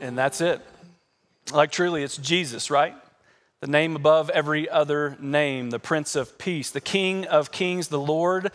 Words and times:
and 0.00 0.16
that's 0.16 0.40
it. 0.40 0.60
Like, 1.52 1.70
truly, 1.70 2.02
it's 2.02 2.16
Jesus, 2.16 2.70
right? 2.70 2.94
The 3.60 3.66
name 3.66 3.96
above 3.96 4.30
every 4.30 4.68
other 4.68 5.16
name, 5.20 5.70
the 5.70 5.78
Prince 5.78 6.16
of 6.16 6.38
Peace, 6.38 6.70
the 6.70 6.80
King 6.80 7.26
of 7.26 7.52
Kings, 7.52 7.88
the 7.88 8.00
Lord 8.00 8.52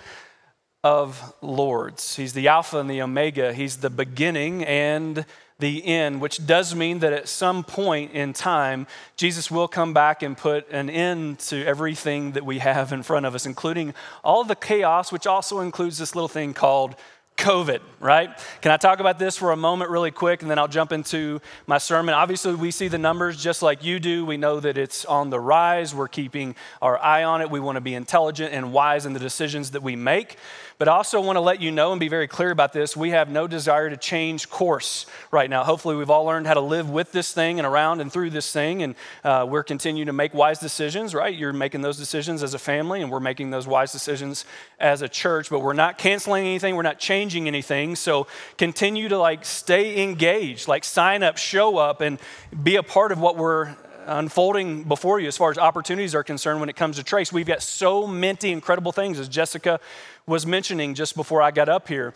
of 0.84 1.34
Lords. 1.42 2.16
He's 2.16 2.34
the 2.34 2.48
Alpha 2.48 2.78
and 2.78 2.90
the 2.90 3.02
Omega. 3.02 3.54
He's 3.54 3.78
the 3.78 3.90
beginning 3.90 4.64
and 4.64 5.26
the 5.60 5.86
end, 5.86 6.22
which 6.22 6.46
does 6.46 6.76
mean 6.76 7.00
that 7.00 7.14
at 7.14 7.28
some 7.28 7.64
point 7.64 8.12
in 8.12 8.34
time, 8.34 8.88
Jesus 9.16 9.50
will 9.50 9.68
come 9.68 9.94
back 9.94 10.22
and 10.22 10.38
put 10.38 10.70
an 10.70 10.90
end 10.90 11.40
to 11.40 11.66
everything 11.66 12.34
that 12.34 12.46
we 12.46 12.60
have 12.60 12.92
in 12.92 13.04
front 13.04 13.26
of 13.26 13.34
us, 13.36 13.46
including 13.46 13.94
all 14.24 14.44
the 14.44 14.56
chaos, 14.56 15.12
which 15.12 15.26
also 15.26 15.62
includes 15.62 15.98
this 15.98 16.14
little 16.14 16.28
thing 16.28 16.54
called 16.54 16.96
COVID, 17.38 17.82
right? 18.00 18.30
Can 18.62 18.72
I 18.72 18.78
talk 18.78 19.00
about 19.00 19.20
this 19.20 19.36
for 19.36 19.52
a 19.52 19.58
moment, 19.58 19.92
really 19.92 20.12
quick, 20.12 20.42
and 20.42 20.50
then 20.50 20.58
I'll 20.58 20.68
jump 20.68 20.92
into 20.92 21.42
my 21.68 21.78
sermon? 21.78 22.16
Obviously, 22.16 22.56
we 22.56 22.72
see 22.72 22.88
the 22.88 22.98
numbers 22.98 23.42
just 23.42 23.62
like 23.62 23.84
you 23.84 24.00
do. 24.00 24.26
We 24.26 24.38
know 24.38 24.60
that 24.60 24.78
it's 24.78 25.04
on 25.06 25.30
the 25.30 25.40
rise. 25.40 25.94
We're 25.94 26.08
keeping 26.08 26.56
our 26.82 26.98
eye 26.98 27.24
on 27.24 27.42
it. 27.42 27.50
We 27.50 27.60
want 27.60 27.76
to 27.76 27.82
be 27.82 27.94
intelligent 27.94 28.54
and 28.54 28.72
wise 28.72 29.06
in 29.06 29.14
the 29.14 29.20
decisions 29.20 29.72
that 29.72 29.84
we 29.84 29.96
make. 29.96 30.38
But 30.78 30.90
I 30.90 30.92
also 30.92 31.22
want 31.22 31.38
to 31.38 31.42
let 31.42 31.62
you 31.62 31.72
know 31.72 31.94
and 31.94 32.02
be 32.02 32.10
very 32.10 32.28
clear 32.28 32.52
about 32.52 32.74
this 32.74 32.98
we 32.98 33.12
have 33.12 33.30
no 33.30 33.48
desire 33.48 33.90
to 33.90 33.96
change 33.96 34.50
course 34.50 35.06
right 35.32 35.50
now. 35.50 35.64
Hopefully, 35.64 35.96
we've 35.96 36.10
all 36.10 36.26
learned 36.26 36.48
how 36.48 36.54
to 36.54 36.62
live 36.62 36.90
with 36.90 37.14
this 37.14 37.32
thing 37.32 37.60
and 37.60 37.66
around 37.66 38.02
and 38.02 38.12
through 38.12 38.32
this 38.32 38.52
thing, 38.52 38.84
and 38.84 38.96
uh, 39.24 39.46
we're 39.48 39.64
continuing 39.64 40.08
to 40.08 40.14
make 40.14 40.34
wise 40.34 40.60
decisions, 40.60 41.16
right? 41.16 41.34
You're 41.34 41.54
making 41.54 41.82
those 41.82 41.98
decisions 41.98 42.44
as 42.44 42.54
a 42.54 42.60
family, 42.60 43.02
and 43.02 43.10
we're 43.10 43.22
making 43.22 43.52
those 43.52 43.68
wise 43.68 43.94
decisions 43.94 44.44
as 44.78 45.02
a 45.02 45.08
church, 45.08 45.50
but 45.50 45.62
we're 45.62 45.74
not 45.74 45.98
canceling 45.98 46.46
anything, 46.46 46.76
we're 46.76 46.82
not 46.82 47.00
changing 47.00 47.48
anything. 47.48 47.96
So 47.96 48.28
continue 48.58 49.08
to 49.08 49.18
like 49.18 49.46
stay 49.46 50.04
engaged, 50.04 50.68
like 50.68 50.84
sign 50.84 51.24
up, 51.24 51.38
show 51.38 51.78
up, 51.78 52.02
and 52.02 52.20
be 52.64 52.76
a 52.76 52.84
part 52.84 53.14
of 53.14 53.20
what 53.20 53.38
we're 53.38 53.76
unfolding 54.06 54.84
before 54.84 55.20
you 55.20 55.28
as 55.28 55.38
far 55.38 55.52
as 55.52 55.58
opportunities 55.58 56.16
are 56.16 56.24
concerned 56.24 56.60
when 56.60 56.70
it 56.70 56.76
comes 56.76 56.98
to 56.98 57.04
Trace. 57.04 57.34
We've 57.34 57.46
got 57.46 57.62
so 57.62 58.08
many 58.08 58.52
incredible 58.52 58.92
things, 58.92 59.20
as 59.20 59.28
Jessica 59.28 59.80
was 60.26 60.46
mentioning 60.46 60.94
just 60.94 61.16
before 61.16 61.42
I 61.42 61.52
got 61.52 61.70
up 61.70 61.88
here. 61.88 62.14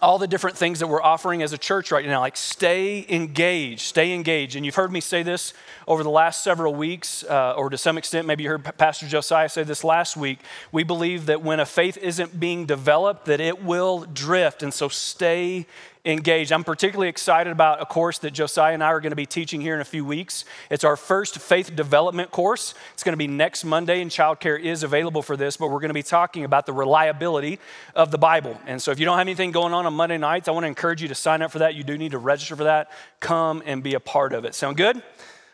All 0.00 0.18
the 0.18 0.26
different 0.26 0.56
things 0.56 0.78
that 0.78 0.86
we're 0.86 1.02
offering 1.02 1.42
as 1.42 1.52
a 1.52 1.58
church 1.58 1.92
right 1.92 2.04
now, 2.06 2.20
like 2.20 2.36
stay 2.36 3.04
engaged, 3.10 3.82
stay 3.82 4.14
engaged. 4.14 4.56
And 4.56 4.64
you've 4.64 4.74
heard 4.74 4.90
me 4.90 5.00
say 5.00 5.22
this 5.22 5.52
over 5.86 6.02
the 6.02 6.10
last 6.10 6.42
several 6.42 6.74
weeks, 6.74 7.24
uh, 7.24 7.54
or 7.56 7.68
to 7.68 7.76
some 7.76 7.98
extent, 7.98 8.26
maybe 8.26 8.42
you 8.44 8.48
heard 8.48 8.64
Pastor 8.78 9.06
Josiah 9.06 9.50
say 9.50 9.64
this 9.64 9.84
last 9.84 10.16
week. 10.16 10.38
We 10.72 10.82
believe 10.82 11.26
that 11.26 11.42
when 11.42 11.60
a 11.60 11.66
faith 11.66 11.98
isn't 11.98 12.40
being 12.40 12.64
developed, 12.64 13.26
that 13.26 13.38
it 13.38 13.62
will 13.62 14.06
drift. 14.06 14.62
And 14.62 14.72
so 14.72 14.88
stay 14.88 15.66
engaged. 16.04 16.50
I'm 16.50 16.64
particularly 16.64 17.08
excited 17.08 17.52
about 17.52 17.80
a 17.80 17.86
course 17.86 18.18
that 18.18 18.32
Josiah 18.32 18.74
and 18.74 18.82
I 18.82 18.88
are 18.88 19.00
going 19.00 19.10
to 19.10 19.16
be 19.16 19.26
teaching 19.26 19.60
here 19.60 19.74
in 19.74 19.80
a 19.80 19.84
few 19.84 20.04
weeks. 20.04 20.44
It's 20.68 20.82
our 20.82 20.96
first 20.96 21.38
faith 21.38 21.76
development 21.76 22.32
course. 22.32 22.74
It's 22.92 23.04
going 23.04 23.12
to 23.12 23.18
be 23.18 23.28
next 23.28 23.64
Monday, 23.64 24.02
and 24.02 24.10
childcare 24.10 24.58
is 24.58 24.82
available 24.82 25.22
for 25.22 25.36
this, 25.36 25.56
but 25.56 25.68
we're 25.68 25.78
going 25.78 25.90
to 25.90 25.94
be 25.94 26.02
talking 26.02 26.42
about 26.42 26.66
the 26.66 26.72
reliability 26.72 27.60
of 27.94 28.10
the 28.10 28.18
Bible. 28.18 28.58
And 28.66 28.82
so 28.82 28.90
if 28.90 28.98
you 28.98 29.04
don't 29.04 29.16
have 29.16 29.26
anything 29.26 29.52
going 29.52 29.72
on 29.72 29.86
on 29.86 29.94
Monday 29.94 30.18
nights, 30.18 30.48
I 30.48 30.50
want 30.50 30.64
to 30.64 30.68
encourage 30.68 31.00
you 31.00 31.08
to 31.08 31.14
sign 31.14 31.40
up 31.40 31.52
for 31.52 31.60
that. 31.60 31.76
You 31.76 31.84
do 31.84 31.96
need 31.96 32.12
to 32.12 32.18
register 32.18 32.56
for 32.56 32.64
that. 32.64 32.90
Come 33.20 33.62
and 33.64 33.80
be 33.80 33.94
a 33.94 34.00
part 34.00 34.32
of 34.32 34.44
it. 34.44 34.56
Sound 34.56 34.76
good? 34.76 35.00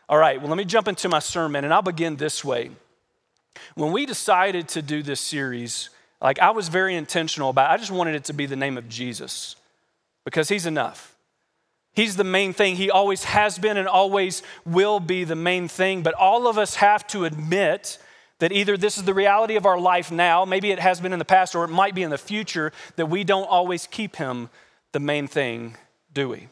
All 0.09 0.19
right, 0.19 0.41
well, 0.41 0.49
let 0.49 0.57
me 0.57 0.65
jump 0.65 0.89
into 0.89 1.11
my 1.11 1.19
sermon, 1.19 1.65
and 1.67 1.75
I'll 1.75 1.83
begin 1.83 2.17
this 2.17 2.43
way. 2.43 2.71
When 3.75 3.93
we 3.93 4.07
decided 4.07 4.69
to 4.69 4.81
do 4.81 5.03
this 5.03 5.21
series, 5.21 5.91
like 6.23 6.39
I 6.39 6.53
was 6.53 6.69
very 6.69 6.95
intentional 6.95 7.51
about 7.51 7.71
it. 7.71 7.75
I 7.75 7.77
just 7.77 7.91
wanted 7.91 8.15
it 8.15 8.25
to 8.25 8.33
be 8.33 8.47
the 8.47 8.57
name 8.57 8.79
of 8.79 8.89
Jesus 8.89 9.57
because 10.29 10.51
He's 10.51 10.67
enough. 10.67 11.17
He's 11.95 12.17
the 12.17 12.23
main 12.23 12.53
thing. 12.53 12.77
He 12.77 12.91
always 12.91 13.25
has 13.25 13.59
been 13.59 13.79
and 13.79 13.89
always 13.89 14.43
will 14.67 15.01
be 15.01 15.25
the 15.25 15.35
main 15.35 15.69
thing. 15.69 16.03
But 16.03 16.12
all 16.12 16.47
of 16.47 16.59
us 16.59 16.75
have 16.77 17.07
to 17.09 17.25
admit 17.25 17.98
that 18.39 18.53
either 18.53 18.77
this 18.77 18.98
is 18.98 19.05
the 19.05 19.15
reality 19.15 19.57
of 19.57 19.65
our 19.65 19.81
life 19.81 20.12
now, 20.12 20.45
maybe 20.45 20.70
it 20.70 20.80
has 20.80 21.01
been 21.01 21.14
in 21.14 21.19
the 21.19 21.25
past, 21.25 21.55
or 21.55 21.64
it 21.64 21.69
might 21.69 21.95
be 21.95 22.02
in 22.02 22.11
the 22.11 22.19
future, 22.19 22.73
that 22.97 23.07
we 23.07 23.25
don't 23.25 23.48
always 23.48 23.86
keep 23.86 24.17
Him 24.17 24.51
the 24.92 25.01
main 25.01 25.29
thing, 25.29 25.79
do 26.13 26.29
we? 26.29 26.48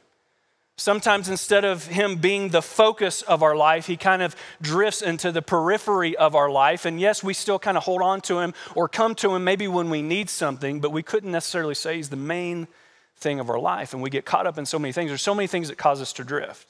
Sometimes 0.78 1.28
instead 1.28 1.64
of 1.64 1.86
him 1.86 2.16
being 2.16 2.50
the 2.50 2.60
focus 2.60 3.22
of 3.22 3.42
our 3.42 3.56
life, 3.56 3.86
he 3.86 3.96
kind 3.96 4.20
of 4.20 4.36
drifts 4.60 5.00
into 5.00 5.32
the 5.32 5.40
periphery 5.40 6.14
of 6.16 6.34
our 6.34 6.50
life. 6.50 6.84
And 6.84 7.00
yes, 7.00 7.22
we 7.22 7.32
still 7.32 7.58
kind 7.58 7.78
of 7.78 7.84
hold 7.84 8.02
on 8.02 8.20
to 8.22 8.40
him 8.40 8.52
or 8.74 8.86
come 8.86 9.14
to 9.16 9.34
him 9.34 9.42
maybe 9.42 9.68
when 9.68 9.88
we 9.88 10.02
need 10.02 10.28
something, 10.28 10.80
but 10.80 10.92
we 10.92 11.02
couldn't 11.02 11.32
necessarily 11.32 11.74
say 11.74 11.96
he's 11.96 12.10
the 12.10 12.16
main 12.16 12.68
thing 13.16 13.40
of 13.40 13.50
our 13.50 13.58
life. 13.58 13.92
And 13.92 14.02
we 14.02 14.10
get 14.10 14.24
caught 14.24 14.46
up 14.46 14.58
in 14.58 14.66
so 14.66 14.78
many 14.78 14.92
things. 14.92 15.10
There's 15.10 15.22
so 15.22 15.34
many 15.34 15.46
things 15.46 15.68
that 15.68 15.78
cause 15.78 16.00
us 16.00 16.12
to 16.14 16.24
drift. 16.24 16.66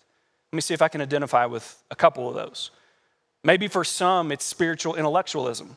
Let 0.53 0.57
me 0.57 0.61
see 0.61 0.75
if 0.75 0.83
I 0.83 0.89
can 0.89 1.01
identify 1.01 1.47
with 1.47 1.83
a 1.91 1.97
couple 1.97 2.29
of 2.29 2.35
those. 2.35 2.71
Maybe 3.43 3.69
for 3.69 3.85
some, 3.85 4.33
it's 4.33 4.45
spiritual 4.45 4.97
intellectualism, 4.97 5.77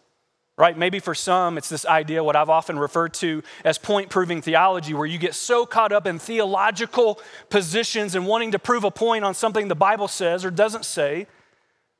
right? 0.57 0.77
Maybe 0.77 0.99
for 0.99 1.13
some, 1.13 1.57
it's 1.57 1.69
this 1.69 1.85
idea, 1.85 2.23
what 2.23 2.35
I've 2.35 2.49
often 2.49 2.79
referred 2.79 3.13
to 3.15 3.43
as 3.63 3.77
point 3.77 4.09
proving 4.09 4.41
theology, 4.41 4.93
where 4.93 5.05
you 5.05 5.17
get 5.17 5.35
so 5.35 5.65
caught 5.65 5.91
up 5.91 6.07
in 6.07 6.19
theological 6.19 7.19
positions 7.49 8.15
and 8.15 8.25
wanting 8.25 8.51
to 8.51 8.59
prove 8.59 8.83
a 8.83 8.91
point 8.91 9.23
on 9.23 9.33
something 9.33 9.67
the 9.67 9.75
Bible 9.75 10.07
says 10.07 10.45
or 10.45 10.51
doesn't 10.51 10.85
say 10.85 11.27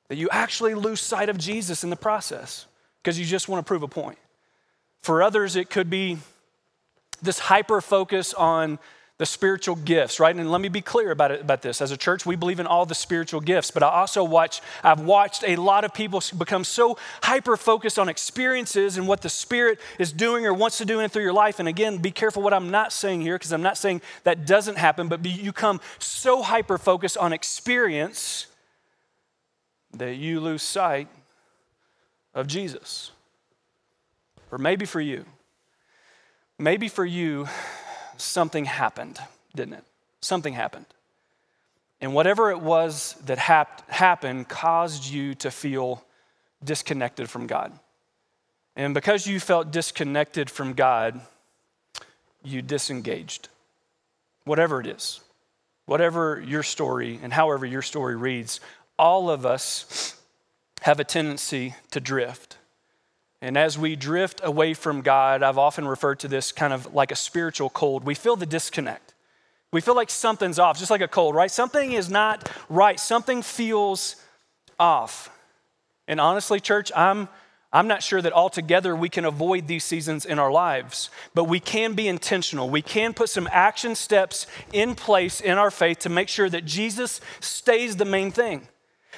that 0.07 0.17
you 0.17 0.27
actually 0.31 0.73
lose 0.73 1.01
sight 1.01 1.29
of 1.29 1.37
Jesus 1.37 1.83
in 1.83 1.89
the 1.89 1.95
process 1.95 2.65
because 3.01 3.19
you 3.19 3.25
just 3.25 3.47
want 3.47 3.63
to 3.63 3.67
prove 3.67 3.83
a 3.83 3.87
point. 3.87 4.17
For 5.01 5.23
others, 5.23 5.55
it 5.55 5.69
could 5.69 5.89
be 5.89 6.17
this 7.21 7.39
hyper 7.39 7.81
focus 7.81 8.33
on 8.33 8.79
the 9.19 9.25
spiritual 9.25 9.75
gifts, 9.75 10.17
right? 10.17 10.33
And 10.33 10.49
let 10.49 10.61
me 10.61 10.69
be 10.69 10.79
clear 10.79 11.11
about 11.11 11.31
it, 11.31 11.41
about 11.41 11.61
this. 11.61 11.81
As 11.81 11.91
a 11.91 11.97
church, 11.97 12.25
we 12.25 12.37
believe 12.37 12.61
in 12.61 12.65
all 12.65 12.85
the 12.85 12.95
spiritual 12.95 13.41
gifts, 13.41 13.69
but 13.69 13.83
I 13.83 13.89
also 13.89 14.23
watch, 14.23 14.61
I've 14.81 15.01
watched 15.01 15.43
a 15.45 15.57
lot 15.57 15.83
of 15.83 15.93
people 15.93 16.23
become 16.37 16.63
so 16.63 16.97
hyper 17.21 17.57
focused 17.57 17.99
on 17.99 18.07
experiences 18.07 18.97
and 18.97 19.09
what 19.09 19.21
the 19.21 19.27
Spirit 19.27 19.81
is 19.97 20.13
doing 20.13 20.45
or 20.45 20.53
wants 20.53 20.77
to 20.77 20.85
do 20.85 21.01
in 21.01 21.09
through 21.09 21.23
your 21.23 21.33
life. 21.33 21.59
And 21.59 21.67
again, 21.67 21.97
be 21.97 22.11
careful 22.11 22.41
what 22.41 22.53
I'm 22.53 22.71
not 22.71 22.93
saying 22.93 23.19
here, 23.19 23.35
because 23.35 23.51
I'm 23.51 23.61
not 23.61 23.77
saying 23.77 24.01
that 24.23 24.45
doesn't 24.45 24.77
happen, 24.77 25.09
but 25.09 25.25
you 25.25 25.51
come 25.51 25.81
so 25.99 26.41
hyper 26.41 26.77
focused 26.77 27.17
on 27.17 27.33
experience 27.33 28.47
that 29.93 30.15
you 30.15 30.39
lose 30.39 30.61
sight 30.61 31.09
of 32.33 32.47
Jesus. 32.47 33.11
Or 34.49 34.57
maybe 34.57 34.85
for 34.85 35.01
you, 35.01 35.25
Maybe 36.61 36.89
for 36.89 37.05
you, 37.05 37.47
something 38.17 38.65
happened, 38.65 39.17
didn't 39.55 39.75
it? 39.75 39.85
Something 40.19 40.53
happened. 40.53 40.85
And 42.01 42.13
whatever 42.13 42.51
it 42.51 42.59
was 42.59 43.15
that 43.25 43.37
hap- 43.37 43.89
happened 43.89 44.49
caused 44.49 45.05
you 45.05 45.35
to 45.35 45.51
feel 45.51 46.03
disconnected 46.63 47.29
from 47.29 47.47
God. 47.47 47.71
And 48.75 48.93
because 48.93 49.25
you 49.25 49.39
felt 49.39 49.71
disconnected 49.71 50.49
from 50.49 50.73
God, 50.73 51.21
you 52.43 52.61
disengaged. 52.61 53.47
Whatever 54.43 54.81
it 54.81 54.87
is, 54.87 55.21
whatever 55.85 56.43
your 56.45 56.63
story 56.63 57.19
and 57.23 57.31
however 57.31 57.65
your 57.65 57.81
story 57.81 58.15
reads, 58.15 58.59
all 58.97 59.29
of 59.29 59.45
us 59.45 60.15
have 60.81 60.99
a 60.99 61.03
tendency 61.05 61.75
to 61.91 61.99
drift. 61.99 62.57
And 63.41 63.57
as 63.57 63.77
we 63.77 63.95
drift 63.95 64.41
away 64.43 64.73
from 64.73 65.01
God, 65.01 65.43
I've 65.43 65.57
often 65.57 65.87
referred 65.87 66.19
to 66.19 66.27
this 66.27 66.51
kind 66.51 66.73
of 66.73 66.93
like 66.93 67.11
a 67.11 67.15
spiritual 67.15 67.69
cold. 67.69 68.03
We 68.03 68.15
feel 68.15 68.35
the 68.35 68.45
disconnect. 68.45 69.13
We 69.71 69.81
feel 69.81 69.95
like 69.95 70.09
something's 70.09 70.59
off, 70.59 70.77
just 70.77 70.91
like 70.91 71.01
a 71.01 71.07
cold, 71.07 71.35
right? 71.35 71.49
Something 71.49 71.93
is 71.93 72.09
not 72.09 72.51
right. 72.69 72.99
Something 72.99 73.41
feels 73.41 74.15
off. 74.79 75.29
And 76.07 76.19
honestly, 76.19 76.59
church, 76.59 76.91
I'm, 76.95 77.29
I'm 77.71 77.87
not 77.87 78.01
sure 78.01 78.21
that 78.21 78.33
altogether 78.33 78.95
we 78.95 79.09
can 79.09 79.25
avoid 79.25 79.67
these 79.67 79.83
seasons 79.83 80.25
in 80.25 80.39
our 80.39 80.51
lives, 80.51 81.09
but 81.35 81.43
we 81.43 81.59
can 81.59 81.93
be 81.93 82.07
intentional. 82.07 82.69
We 82.69 82.81
can 82.81 83.13
put 83.13 83.29
some 83.29 83.47
action 83.51 83.95
steps 83.95 84.47
in 84.73 84.95
place 84.95 85.39
in 85.39 85.57
our 85.57 85.71
faith 85.71 85.99
to 85.99 86.09
make 86.09 86.29
sure 86.29 86.49
that 86.49 86.65
Jesus 86.65 87.21
stays 87.39 87.95
the 87.95 88.05
main 88.05 88.31
thing 88.31 88.67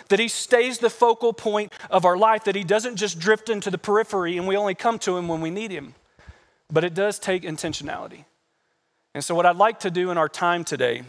that 0.10 0.20
He 0.20 0.28
stays 0.28 0.80
the 0.80 0.90
focal 0.90 1.34
point 1.34 1.74
of 1.90 2.06
our 2.06 2.18
life, 2.18 2.44
that 2.46 2.56
He 2.56 2.64
doesn't 2.64 2.96
just 2.96 3.20
drift 3.20 3.50
into 3.50 3.72
the 3.72 3.78
periphery 3.78 4.38
and 4.38 4.48
we 4.48 4.58
only 4.58 4.76
come 4.76 5.00
to 5.00 5.18
Him 5.18 5.28
when 5.28 5.42
we 5.42 5.50
need 5.50 5.72
Him. 5.72 5.96
But 6.72 6.84
it 6.84 6.94
does 6.94 7.20
take 7.20 7.44
intentionality. 7.44 8.26
And 9.14 9.24
so, 9.24 9.36
what 9.36 9.46
I'd 9.46 9.58
like 9.58 9.82
to 9.82 9.92
do 9.92 10.12
in 10.12 10.18
our 10.18 10.30
time 10.30 10.64
today 10.64 11.04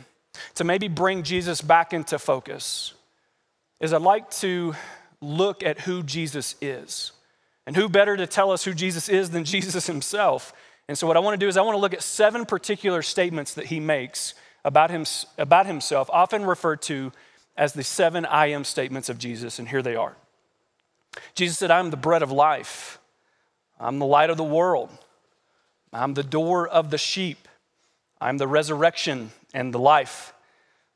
to 0.55 0.65
maybe 0.65 0.89
bring 0.89 1.23
Jesus 1.23 1.61
back 1.61 1.93
into 1.93 2.19
focus 2.19 2.95
is 3.81 3.93
I'd 3.93 4.03
like 4.03 4.31
to 4.31 4.75
look 5.21 5.63
at 5.63 5.81
who 5.81 6.03
Jesus 6.03 6.57
is. 6.61 7.13
And 7.67 7.77
who 7.77 7.89
better 7.89 8.17
to 8.17 8.27
tell 8.27 8.51
us 8.51 8.65
who 8.65 8.75
Jesus 8.75 9.09
is 9.09 9.31
than 9.31 9.45
Jesus 9.55 9.87
Himself? 9.87 10.53
And 10.89 10.99
so, 10.99 11.07
what 11.07 11.17
I 11.17 11.21
want 11.21 11.35
to 11.35 11.45
do 11.45 11.49
is 11.49 11.57
I 11.57 11.63
want 11.63 11.77
to 11.77 11.81
look 11.81 11.95
at 11.95 12.03
seven 12.03 12.45
particular 12.45 13.03
statements 13.03 13.55
that 13.55 13.67
He 13.67 13.79
makes 13.79 14.35
about, 14.65 14.91
him, 14.91 15.05
about 15.39 15.67
Himself, 15.67 16.11
often 16.13 16.45
referred 16.45 16.83
to 16.83 17.13
as 17.57 17.73
the 17.73 17.85
seven 17.85 18.25
I 18.25 18.47
am 18.47 18.65
statements 18.65 19.09
of 19.09 19.19
Jesus, 19.19 19.59
and 19.59 19.69
here 19.69 19.83
they 19.83 19.97
are. 19.97 20.17
Jesus 21.35 21.59
said, 21.59 21.71
I'm 21.71 21.91
the 21.91 21.97
bread 21.97 22.23
of 22.23 22.33
life, 22.33 22.99
I'm 23.79 23.99
the 23.99 24.07
light 24.07 24.31
of 24.31 24.37
the 24.37 24.45
world, 24.45 24.91
I'm 25.93 26.15
the 26.15 26.23
door 26.23 26.67
of 26.67 26.91
the 26.91 26.99
sheep, 26.99 27.49
I'm 28.21 28.39
the 28.39 28.49
resurrection 28.49 29.33
and 29.53 29.75
the 29.75 29.79
life. 29.79 30.33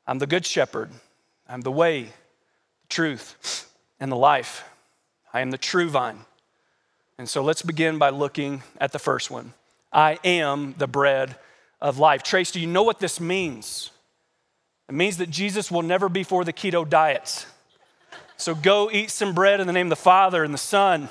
I'm 0.07 0.19
the 0.19 0.27
good 0.27 0.45
shepherd. 0.45 0.89
I'm 1.49 1.61
the 1.61 1.71
way, 1.71 2.03
the 2.03 2.87
truth, 2.87 3.69
and 3.99 4.11
the 4.11 4.15
life. 4.15 4.63
I 5.33 5.41
am 5.41 5.51
the 5.51 5.57
true 5.57 5.89
vine. 5.89 6.19
And 7.17 7.27
so 7.27 7.43
let's 7.43 7.61
begin 7.61 7.97
by 7.97 8.09
looking 8.09 8.63
at 8.79 8.93
the 8.93 8.99
first 8.99 9.29
one. 9.29 9.53
I 9.91 10.19
am 10.23 10.75
the 10.77 10.87
bread 10.87 11.35
of 11.81 11.99
life. 11.99 12.23
Trace, 12.23 12.51
do 12.51 12.59
you 12.59 12.67
know 12.67 12.83
what 12.83 12.99
this 12.99 13.19
means? 13.19 13.91
It 14.87 14.95
means 14.95 15.17
that 15.17 15.29
Jesus 15.29 15.69
will 15.69 15.81
never 15.81 16.07
be 16.09 16.23
for 16.23 16.43
the 16.45 16.53
keto 16.53 16.87
diets. 16.87 17.45
So 18.37 18.55
go 18.55 18.89
eat 18.91 19.09
some 19.09 19.33
bread 19.33 19.59
in 19.59 19.67
the 19.67 19.73
name 19.73 19.87
of 19.87 19.89
the 19.89 19.95
Father 19.95 20.43
and 20.43 20.53
the 20.53 20.59
Son. 20.59 21.09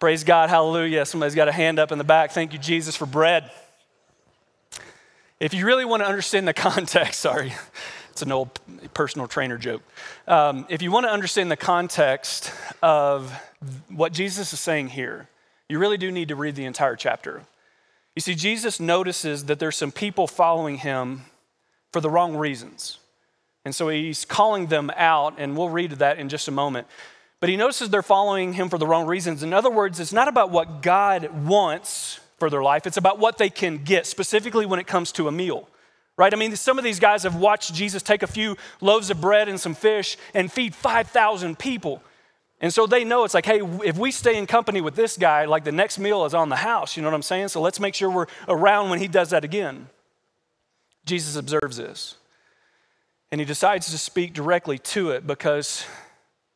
Praise 0.00 0.24
God, 0.24 0.50
hallelujah. 0.50 1.06
Somebody's 1.06 1.34
got 1.34 1.48
a 1.48 1.52
hand 1.52 1.78
up 1.78 1.92
in 1.92 1.98
the 1.98 2.04
back. 2.04 2.32
Thank 2.32 2.52
you, 2.52 2.58
Jesus, 2.58 2.96
for 2.96 3.06
bread. 3.06 3.50
If 5.38 5.54
you 5.54 5.64
really 5.64 5.84
want 5.84 6.02
to 6.02 6.08
understand 6.08 6.46
the 6.46 6.52
context, 6.54 7.20
sorry, 7.20 7.52
it's 8.10 8.22
an 8.22 8.32
old 8.32 8.60
personal 8.92 9.28
trainer 9.28 9.56
joke. 9.56 9.82
Um, 10.26 10.66
if 10.68 10.82
you 10.82 10.90
want 10.90 11.06
to 11.06 11.10
understand 11.10 11.50
the 11.50 11.56
context 11.56 12.52
of 12.82 13.32
what 13.88 14.12
Jesus 14.12 14.52
is 14.52 14.60
saying 14.60 14.88
here, 14.88 15.28
you 15.68 15.78
really 15.78 15.96
do 15.96 16.10
need 16.10 16.28
to 16.28 16.36
read 16.36 16.56
the 16.56 16.64
entire 16.64 16.96
chapter. 16.96 17.42
You 18.14 18.20
see, 18.20 18.34
Jesus 18.34 18.78
notices 18.78 19.44
that 19.46 19.58
there's 19.58 19.76
some 19.76 19.92
people 19.92 20.26
following 20.26 20.78
him 20.78 21.22
for 21.92 22.00
the 22.00 22.10
wrong 22.10 22.36
reasons. 22.36 22.98
And 23.64 23.74
so 23.74 23.88
he's 23.88 24.24
calling 24.24 24.66
them 24.66 24.90
out, 24.96 25.34
and 25.38 25.56
we'll 25.56 25.68
read 25.68 25.92
that 25.92 26.18
in 26.18 26.28
just 26.28 26.48
a 26.48 26.50
moment. 26.50 26.86
But 27.38 27.48
he 27.48 27.56
notices 27.56 27.90
they're 27.90 28.02
following 28.02 28.52
him 28.54 28.68
for 28.68 28.78
the 28.78 28.86
wrong 28.86 29.06
reasons. 29.06 29.42
In 29.42 29.52
other 29.52 29.70
words, 29.70 30.00
it's 30.00 30.12
not 30.12 30.28
about 30.28 30.50
what 30.50 30.82
God 30.82 31.46
wants 31.46 32.20
for 32.38 32.50
their 32.50 32.62
life, 32.62 32.88
it's 32.88 32.96
about 32.96 33.20
what 33.20 33.38
they 33.38 33.50
can 33.50 33.78
get, 33.84 34.04
specifically 34.04 34.66
when 34.66 34.80
it 34.80 34.86
comes 34.88 35.12
to 35.12 35.28
a 35.28 35.32
meal. 35.32 35.68
Right? 36.16 36.32
I 36.32 36.36
mean, 36.36 36.54
some 36.56 36.76
of 36.76 36.84
these 36.84 37.00
guys 37.00 37.22
have 37.22 37.36
watched 37.36 37.72
Jesus 37.72 38.02
take 38.02 38.22
a 38.22 38.26
few 38.26 38.56
loaves 38.80 39.10
of 39.10 39.20
bread 39.20 39.48
and 39.48 39.58
some 39.58 39.74
fish 39.74 40.16
and 40.34 40.52
feed 40.52 40.74
5,000 40.74 41.58
people. 41.58 42.02
And 42.60 42.72
so 42.72 42.86
they 42.86 43.02
know 43.02 43.24
it's 43.24 43.34
like, 43.34 43.46
hey, 43.46 43.60
if 43.84 43.96
we 43.96 44.10
stay 44.10 44.36
in 44.36 44.46
company 44.46 44.80
with 44.80 44.94
this 44.94 45.16
guy, 45.16 45.46
like 45.46 45.64
the 45.64 45.72
next 45.72 45.98
meal 45.98 46.24
is 46.24 46.34
on 46.34 46.48
the 46.48 46.56
house, 46.56 46.96
you 46.96 47.02
know 47.02 47.08
what 47.08 47.14
I'm 47.14 47.22
saying? 47.22 47.48
So 47.48 47.60
let's 47.60 47.80
make 47.80 47.94
sure 47.94 48.10
we're 48.10 48.26
around 48.46 48.90
when 48.90 49.00
he 49.00 49.08
does 49.08 49.30
that 49.30 49.42
again. 49.42 49.88
Jesus 51.04 51.36
observes 51.36 51.76
this. 51.76 52.16
And 53.30 53.40
he 53.40 53.44
decides 53.44 53.90
to 53.90 53.98
speak 53.98 54.34
directly 54.34 54.78
to 54.78 55.10
it 55.10 55.26
because, 55.26 55.84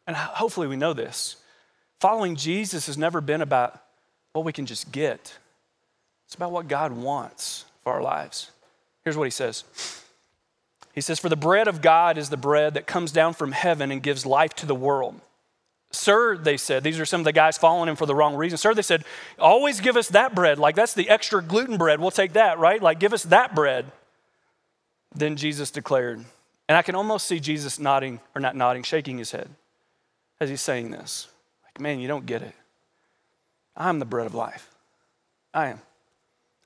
and 0.06 0.14
hopefully 0.16 0.66
we 0.66 0.76
know 0.76 0.92
this, 0.92 1.36
following 2.00 2.36
Jesus 2.36 2.86
has 2.86 2.98
never 2.98 3.20
been 3.20 3.40
about 3.40 3.82
what 4.32 4.44
we 4.44 4.52
can 4.52 4.66
just 4.66 4.92
get, 4.92 5.38
it's 6.26 6.34
about 6.34 6.52
what 6.52 6.68
God 6.68 6.92
wants 6.92 7.64
for 7.82 7.92
our 7.92 8.02
lives. 8.02 8.50
Here's 9.04 9.16
what 9.16 9.24
he 9.24 9.30
says 9.30 9.64
He 10.92 11.00
says, 11.00 11.18
For 11.18 11.28
the 11.28 11.36
bread 11.36 11.68
of 11.68 11.80
God 11.80 12.18
is 12.18 12.28
the 12.28 12.36
bread 12.36 12.74
that 12.74 12.86
comes 12.86 13.12
down 13.12 13.32
from 13.32 13.52
heaven 13.52 13.90
and 13.90 14.02
gives 14.02 14.26
life 14.26 14.54
to 14.56 14.66
the 14.66 14.74
world. 14.74 15.20
Sir, 15.92 16.36
they 16.36 16.56
said, 16.56 16.82
these 16.82 17.00
are 17.00 17.06
some 17.06 17.20
of 17.20 17.24
the 17.24 17.32
guys 17.32 17.56
following 17.56 17.88
him 17.88 17.96
for 17.96 18.06
the 18.06 18.14
wrong 18.14 18.34
reason. 18.34 18.58
Sir, 18.58 18.74
they 18.74 18.82
said, 18.82 19.04
always 19.38 19.80
give 19.80 19.96
us 19.96 20.08
that 20.08 20.34
bread. 20.34 20.58
Like 20.58 20.74
that's 20.74 20.94
the 20.94 21.08
extra 21.08 21.42
gluten 21.42 21.78
bread. 21.78 22.00
We'll 22.00 22.10
take 22.10 22.34
that, 22.34 22.58
right? 22.58 22.82
Like 22.82 23.00
give 23.00 23.12
us 23.12 23.22
that 23.24 23.54
bread. 23.54 23.86
Then 25.16 25.36
Jesus 25.36 25.70
declared, 25.70 26.22
and 26.68 26.76
I 26.76 26.82
can 26.82 26.94
almost 26.94 27.26
see 27.26 27.40
Jesus 27.40 27.78
nodding, 27.78 28.20
or 28.34 28.40
not 28.40 28.54
nodding, 28.54 28.82
shaking 28.82 29.16
his 29.16 29.30
head 29.30 29.48
as 30.38 30.50
he's 30.50 30.60
saying 30.60 30.90
this. 30.90 31.28
Like, 31.64 31.80
man, 31.80 32.00
you 32.00 32.06
don't 32.06 32.26
get 32.26 32.42
it. 32.42 32.54
I'm 33.74 33.98
the 33.98 34.04
bread 34.04 34.26
of 34.26 34.34
life. 34.34 34.70
I 35.54 35.68
am. 35.68 35.80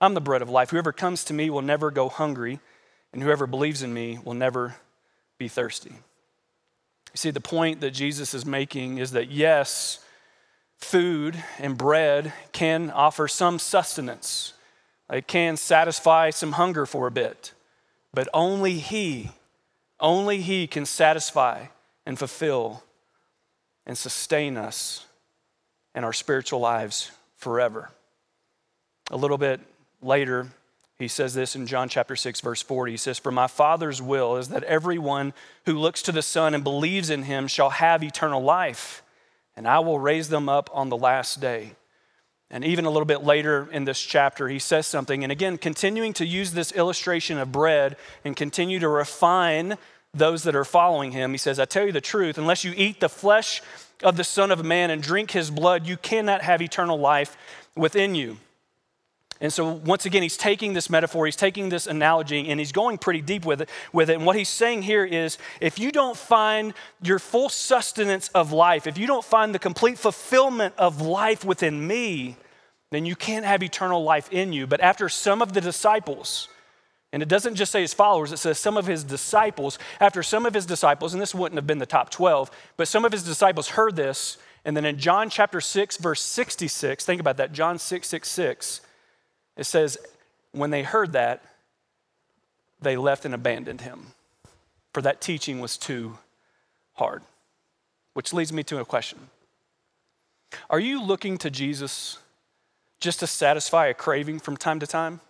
I'm 0.00 0.14
the 0.14 0.20
bread 0.20 0.42
of 0.42 0.50
life. 0.50 0.70
Whoever 0.70 0.92
comes 0.92 1.24
to 1.24 1.34
me 1.34 1.48
will 1.48 1.62
never 1.62 1.92
go 1.92 2.08
hungry, 2.08 2.58
and 3.12 3.22
whoever 3.22 3.46
believes 3.46 3.82
in 3.82 3.94
me 3.94 4.18
will 4.24 4.34
never 4.34 4.74
be 5.38 5.46
thirsty. 5.46 5.90
You 5.90 7.16
see, 7.16 7.30
the 7.30 7.40
point 7.40 7.80
that 7.80 7.92
Jesus 7.92 8.34
is 8.34 8.44
making 8.44 8.98
is 8.98 9.12
that 9.12 9.30
yes, 9.30 10.00
food 10.76 11.42
and 11.58 11.78
bread 11.78 12.32
can 12.52 12.90
offer 12.90 13.28
some 13.28 13.58
sustenance, 13.60 14.54
it 15.12 15.26
can 15.26 15.56
satisfy 15.56 16.30
some 16.30 16.52
hunger 16.52 16.86
for 16.86 17.06
a 17.06 17.10
bit, 17.10 17.52
but 18.12 18.28
only 18.34 18.78
He, 18.78 19.30
only 19.98 20.40
He 20.40 20.66
can 20.66 20.86
satisfy 20.86 21.66
and 22.06 22.18
fulfill 22.18 22.82
and 23.86 23.96
sustain 23.96 24.56
us 24.56 25.06
and 25.94 26.04
our 26.04 26.12
spiritual 26.12 26.60
lives 26.60 27.10
forever. 27.36 27.90
A 29.10 29.16
little 29.16 29.38
bit 29.38 29.60
later, 30.00 30.48
he 31.00 31.08
says 31.08 31.34
this 31.34 31.56
in 31.56 31.66
John 31.66 31.88
chapter 31.88 32.14
6, 32.14 32.40
verse 32.42 32.62
40. 32.62 32.92
He 32.92 32.96
says, 32.98 33.18
For 33.18 33.32
my 33.32 33.46
Father's 33.46 34.02
will 34.02 34.36
is 34.36 34.48
that 34.50 34.62
everyone 34.64 35.32
who 35.64 35.78
looks 35.78 36.02
to 36.02 36.12
the 36.12 36.22
Son 36.22 36.54
and 36.54 36.62
believes 36.62 37.08
in 37.08 37.22
him 37.22 37.48
shall 37.48 37.70
have 37.70 38.04
eternal 38.04 38.42
life, 38.42 39.02
and 39.56 39.66
I 39.66 39.78
will 39.78 39.98
raise 39.98 40.28
them 40.28 40.48
up 40.48 40.68
on 40.74 40.90
the 40.90 40.96
last 40.96 41.40
day. 41.40 41.72
And 42.50 42.64
even 42.64 42.84
a 42.84 42.90
little 42.90 43.06
bit 43.06 43.22
later 43.22 43.68
in 43.70 43.84
this 43.84 44.00
chapter, 44.00 44.48
he 44.48 44.58
says 44.58 44.86
something. 44.86 45.22
And 45.22 45.30
again, 45.30 45.56
continuing 45.56 46.12
to 46.14 46.26
use 46.26 46.52
this 46.52 46.72
illustration 46.72 47.38
of 47.38 47.52
bread 47.52 47.96
and 48.24 48.36
continue 48.36 48.80
to 48.80 48.88
refine 48.88 49.78
those 50.12 50.42
that 50.42 50.56
are 50.56 50.64
following 50.64 51.12
him, 51.12 51.30
he 51.30 51.38
says, 51.38 51.60
I 51.60 51.64
tell 51.64 51.86
you 51.86 51.92
the 51.92 52.00
truth, 52.00 52.38
unless 52.38 52.64
you 52.64 52.72
eat 52.76 52.98
the 52.98 53.08
flesh 53.08 53.62
of 54.02 54.16
the 54.16 54.24
Son 54.24 54.50
of 54.50 54.64
Man 54.64 54.90
and 54.90 55.00
drink 55.00 55.30
his 55.30 55.50
blood, 55.50 55.86
you 55.86 55.96
cannot 55.96 56.42
have 56.42 56.60
eternal 56.60 56.98
life 56.98 57.36
within 57.76 58.16
you. 58.16 58.38
And 59.42 59.50
so, 59.50 59.72
once 59.72 60.04
again, 60.04 60.22
he's 60.22 60.36
taking 60.36 60.74
this 60.74 60.90
metaphor, 60.90 61.24
he's 61.24 61.36
taking 61.36 61.70
this 61.70 61.86
analogy, 61.86 62.50
and 62.50 62.60
he's 62.60 62.72
going 62.72 62.98
pretty 62.98 63.22
deep 63.22 63.46
with 63.46 63.62
it. 63.62 63.70
With 63.90 64.10
it. 64.10 64.16
And 64.16 64.26
what 64.26 64.36
he's 64.36 64.50
saying 64.50 64.82
here 64.82 65.04
is 65.04 65.38
if 65.60 65.78
you 65.78 65.90
don't 65.90 66.16
find 66.16 66.74
your 67.02 67.18
full 67.18 67.48
sustenance 67.48 68.28
of 68.28 68.52
life, 68.52 68.86
if 68.86 68.98
you 68.98 69.06
don't 69.06 69.24
find 69.24 69.54
the 69.54 69.58
complete 69.58 69.98
fulfillment 69.98 70.74
of 70.76 71.00
life 71.00 71.42
within 71.42 71.86
me, 71.86 72.36
then 72.90 73.06
you 73.06 73.16
can't 73.16 73.46
have 73.46 73.62
eternal 73.62 74.02
life 74.02 74.28
in 74.30 74.52
you. 74.52 74.66
But 74.66 74.82
after 74.82 75.08
some 75.08 75.40
of 75.40 75.54
the 75.54 75.60
disciples, 75.62 76.48
and 77.10 77.22
it 77.22 77.28
doesn't 77.28 77.54
just 77.54 77.72
say 77.72 77.80
his 77.80 77.94
followers, 77.94 78.32
it 78.32 78.38
says 78.38 78.58
some 78.58 78.76
of 78.76 78.86
his 78.86 79.04
disciples, 79.04 79.78
after 80.00 80.22
some 80.22 80.44
of 80.44 80.52
his 80.52 80.66
disciples, 80.66 81.14
and 81.14 81.22
this 81.22 81.34
wouldn't 81.34 81.56
have 81.56 81.66
been 81.66 81.78
the 81.78 81.86
top 81.86 82.10
12, 82.10 82.50
but 82.76 82.88
some 82.88 83.06
of 83.06 83.12
his 83.12 83.22
disciples 83.22 83.70
heard 83.70 83.96
this. 83.96 84.36
And 84.66 84.76
then 84.76 84.84
in 84.84 84.98
John 84.98 85.30
chapter 85.30 85.62
6, 85.62 85.96
verse 85.96 86.20
66, 86.20 87.06
think 87.06 87.22
about 87.22 87.38
that, 87.38 87.52
John 87.52 87.78
6, 87.78 88.06
6, 88.06 88.28
6 88.28 88.80
it 89.60 89.64
says, 89.64 89.98
when 90.52 90.70
they 90.70 90.82
heard 90.82 91.12
that, 91.12 91.42
they 92.80 92.96
left 92.96 93.26
and 93.26 93.34
abandoned 93.34 93.82
him, 93.82 94.06
for 94.94 95.02
that 95.02 95.20
teaching 95.20 95.60
was 95.60 95.76
too 95.76 96.16
hard. 96.94 97.22
Which 98.14 98.32
leads 98.32 98.54
me 98.54 98.62
to 98.64 98.80
a 98.80 98.86
question 98.86 99.18
Are 100.70 100.80
you 100.80 101.02
looking 101.02 101.36
to 101.38 101.50
Jesus 101.50 102.18
just 103.00 103.20
to 103.20 103.26
satisfy 103.26 103.88
a 103.88 103.94
craving 103.94 104.40
from 104.40 104.56
time 104.56 104.80
to 104.80 104.86
time? 104.86 105.20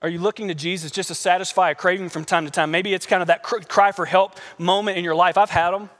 Are 0.00 0.08
you 0.08 0.18
looking 0.18 0.48
to 0.48 0.54
Jesus 0.54 0.90
just 0.90 1.08
to 1.08 1.14
satisfy 1.14 1.70
a 1.70 1.74
craving 1.74 2.08
from 2.08 2.24
time 2.24 2.46
to 2.46 2.50
time? 2.50 2.70
Maybe 2.70 2.94
it's 2.94 3.06
kind 3.06 3.20
of 3.20 3.28
that 3.28 3.42
cry 3.42 3.92
for 3.92 4.06
help 4.06 4.38
moment 4.56 4.96
in 4.96 5.04
your 5.04 5.14
life. 5.14 5.36
I've 5.36 5.50
had 5.50 5.72
them. 5.72 5.90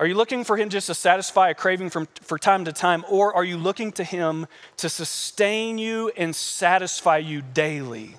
Are 0.00 0.06
you 0.06 0.14
looking 0.14 0.44
for 0.44 0.56
Him 0.56 0.70
just 0.70 0.86
to 0.86 0.94
satisfy 0.94 1.50
a 1.50 1.54
craving 1.54 1.90
from, 1.90 2.08
for 2.22 2.38
time 2.38 2.64
to 2.64 2.72
time, 2.72 3.04
or 3.10 3.36
are 3.36 3.44
you 3.44 3.58
looking 3.58 3.92
to 3.92 4.02
Him 4.02 4.46
to 4.78 4.88
sustain 4.88 5.76
you 5.76 6.10
and 6.16 6.34
satisfy 6.34 7.18
you 7.18 7.42
daily? 7.42 8.16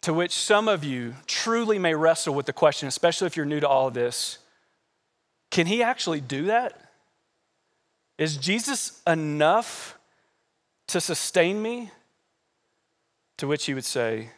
To 0.00 0.14
which 0.14 0.32
some 0.32 0.68
of 0.68 0.84
you 0.84 1.16
truly 1.26 1.78
may 1.78 1.94
wrestle 1.94 2.34
with 2.34 2.46
the 2.46 2.54
question, 2.54 2.88
especially 2.88 3.26
if 3.26 3.36
you're 3.36 3.44
new 3.44 3.60
to 3.60 3.68
all 3.68 3.88
of 3.88 3.94
this 3.94 4.38
can 5.50 5.66
He 5.66 5.82
actually 5.82 6.22
do 6.22 6.46
that? 6.46 6.80
Is 8.16 8.38
Jesus 8.38 9.02
enough 9.06 9.98
to 10.88 11.00
sustain 11.00 11.60
me? 11.60 11.90
To 13.36 13.46
which 13.46 13.66
He 13.66 13.74
would 13.74 13.84
say, 13.84 14.30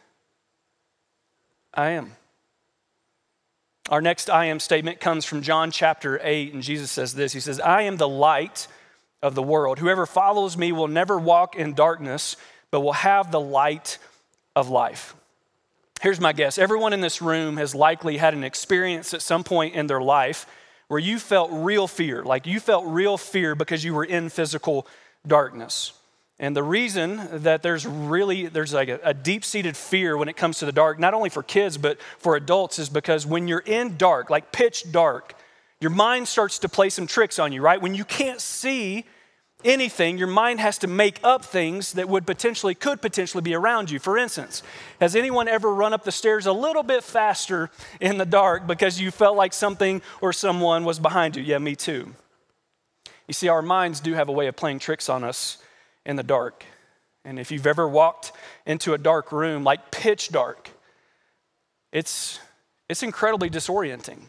I 1.73 1.91
am. 1.91 2.17
Our 3.89 4.01
next 4.01 4.29
I 4.29 4.45
am 4.45 4.59
statement 4.59 4.99
comes 4.99 5.25
from 5.25 5.41
John 5.41 5.71
chapter 5.71 6.19
8, 6.21 6.53
and 6.53 6.61
Jesus 6.61 6.91
says 6.91 7.15
this 7.15 7.33
He 7.33 7.39
says, 7.39 7.59
I 7.59 7.81
am 7.81 7.97
the 7.97 8.07
light 8.07 8.67
of 9.23 9.33
the 9.33 9.41
world. 9.41 9.79
Whoever 9.79 10.05
follows 10.05 10.55
me 10.55 10.71
will 10.71 10.87
never 10.87 11.17
walk 11.17 11.55
in 11.55 11.73
darkness, 11.73 12.37
but 12.69 12.81
will 12.81 12.93
have 12.93 13.31
the 13.31 13.39
light 13.39 13.97
of 14.55 14.69
life. 14.69 15.15
Here's 16.01 16.19
my 16.21 16.33
guess 16.33 16.59
everyone 16.59 16.93
in 16.93 17.01
this 17.01 17.19
room 17.19 17.57
has 17.57 17.73
likely 17.73 18.17
had 18.17 18.35
an 18.35 18.43
experience 18.43 19.13
at 19.15 19.23
some 19.23 19.43
point 19.43 19.73
in 19.73 19.87
their 19.87 20.01
life 20.01 20.45
where 20.87 20.99
you 20.99 21.17
felt 21.17 21.49
real 21.51 21.87
fear, 21.87 22.23
like 22.23 22.45
you 22.45 22.59
felt 22.59 22.85
real 22.85 23.17
fear 23.17 23.55
because 23.55 23.83
you 23.83 23.95
were 23.95 24.05
in 24.05 24.29
physical 24.29 24.87
darkness. 25.25 25.93
And 26.39 26.55
the 26.55 26.63
reason 26.63 27.43
that 27.43 27.61
there's 27.61 27.85
really 27.85 28.47
there's 28.47 28.73
like 28.73 28.87
a, 28.87 28.99
a 29.03 29.13
deep-seated 29.13 29.75
fear 29.75 30.17
when 30.17 30.29
it 30.29 30.37
comes 30.37 30.59
to 30.59 30.65
the 30.65 30.71
dark, 30.71 30.97
not 30.97 31.13
only 31.13 31.29
for 31.29 31.43
kids 31.43 31.77
but 31.77 31.97
for 32.17 32.35
adults, 32.35 32.79
is 32.79 32.89
because 32.89 33.25
when 33.25 33.47
you're 33.47 33.59
in 33.59 33.97
dark, 33.97 34.29
like 34.29 34.51
pitch 34.51 34.89
dark, 34.91 35.33
your 35.81 35.91
mind 35.91 36.27
starts 36.27 36.59
to 36.59 36.69
play 36.69 36.89
some 36.89 37.07
tricks 37.07 37.39
on 37.39 37.51
you, 37.51 37.61
right? 37.61 37.81
When 37.81 37.93
you 37.93 38.05
can't 38.05 38.39
see 38.39 39.05
anything, 39.65 40.17
your 40.17 40.27
mind 40.27 40.61
has 40.61 40.77
to 40.77 40.87
make 40.87 41.19
up 41.23 41.43
things 41.43 41.93
that 41.93 42.07
would 42.07 42.25
potentially, 42.25 42.73
could 42.73 43.01
potentially 43.01 43.41
be 43.41 43.53
around 43.53 43.91
you. 43.91 43.99
For 43.99 44.17
instance, 44.17 44.63
has 45.01 45.17
anyone 45.17 45.49
ever 45.49 45.73
run 45.73 45.93
up 45.93 46.05
the 46.05 46.11
stairs 46.11 46.45
a 46.45 46.53
little 46.53 46.83
bit 46.83 47.03
faster 47.03 47.69
in 47.99 48.17
the 48.17 48.25
dark 48.25 48.65
because 48.67 49.01
you 49.01 49.11
felt 49.11 49.35
like 49.35 49.51
something 49.51 50.01
or 50.21 50.31
someone 50.31 50.85
was 50.85 50.99
behind 50.99 51.35
you? 51.35 51.43
Yeah, 51.43 51.57
me 51.57 51.75
too. 51.75 52.15
You 53.27 53.33
see, 53.33 53.49
our 53.49 53.61
minds 53.61 53.99
do 53.99 54.13
have 54.13 54.29
a 54.29 54.31
way 54.31 54.47
of 54.47 54.55
playing 54.55 54.79
tricks 54.79 55.09
on 55.09 55.25
us 55.25 55.57
in 56.05 56.15
the 56.15 56.23
dark. 56.23 56.65
And 57.25 57.39
if 57.39 57.51
you've 57.51 57.67
ever 57.67 57.87
walked 57.87 58.31
into 58.65 58.93
a 58.93 58.97
dark 58.97 59.31
room, 59.31 59.63
like 59.63 59.91
pitch 59.91 60.29
dark, 60.29 60.69
it's, 61.91 62.39
it's 62.87 63.03
incredibly 63.03 63.49
disorienting. 63.49 64.21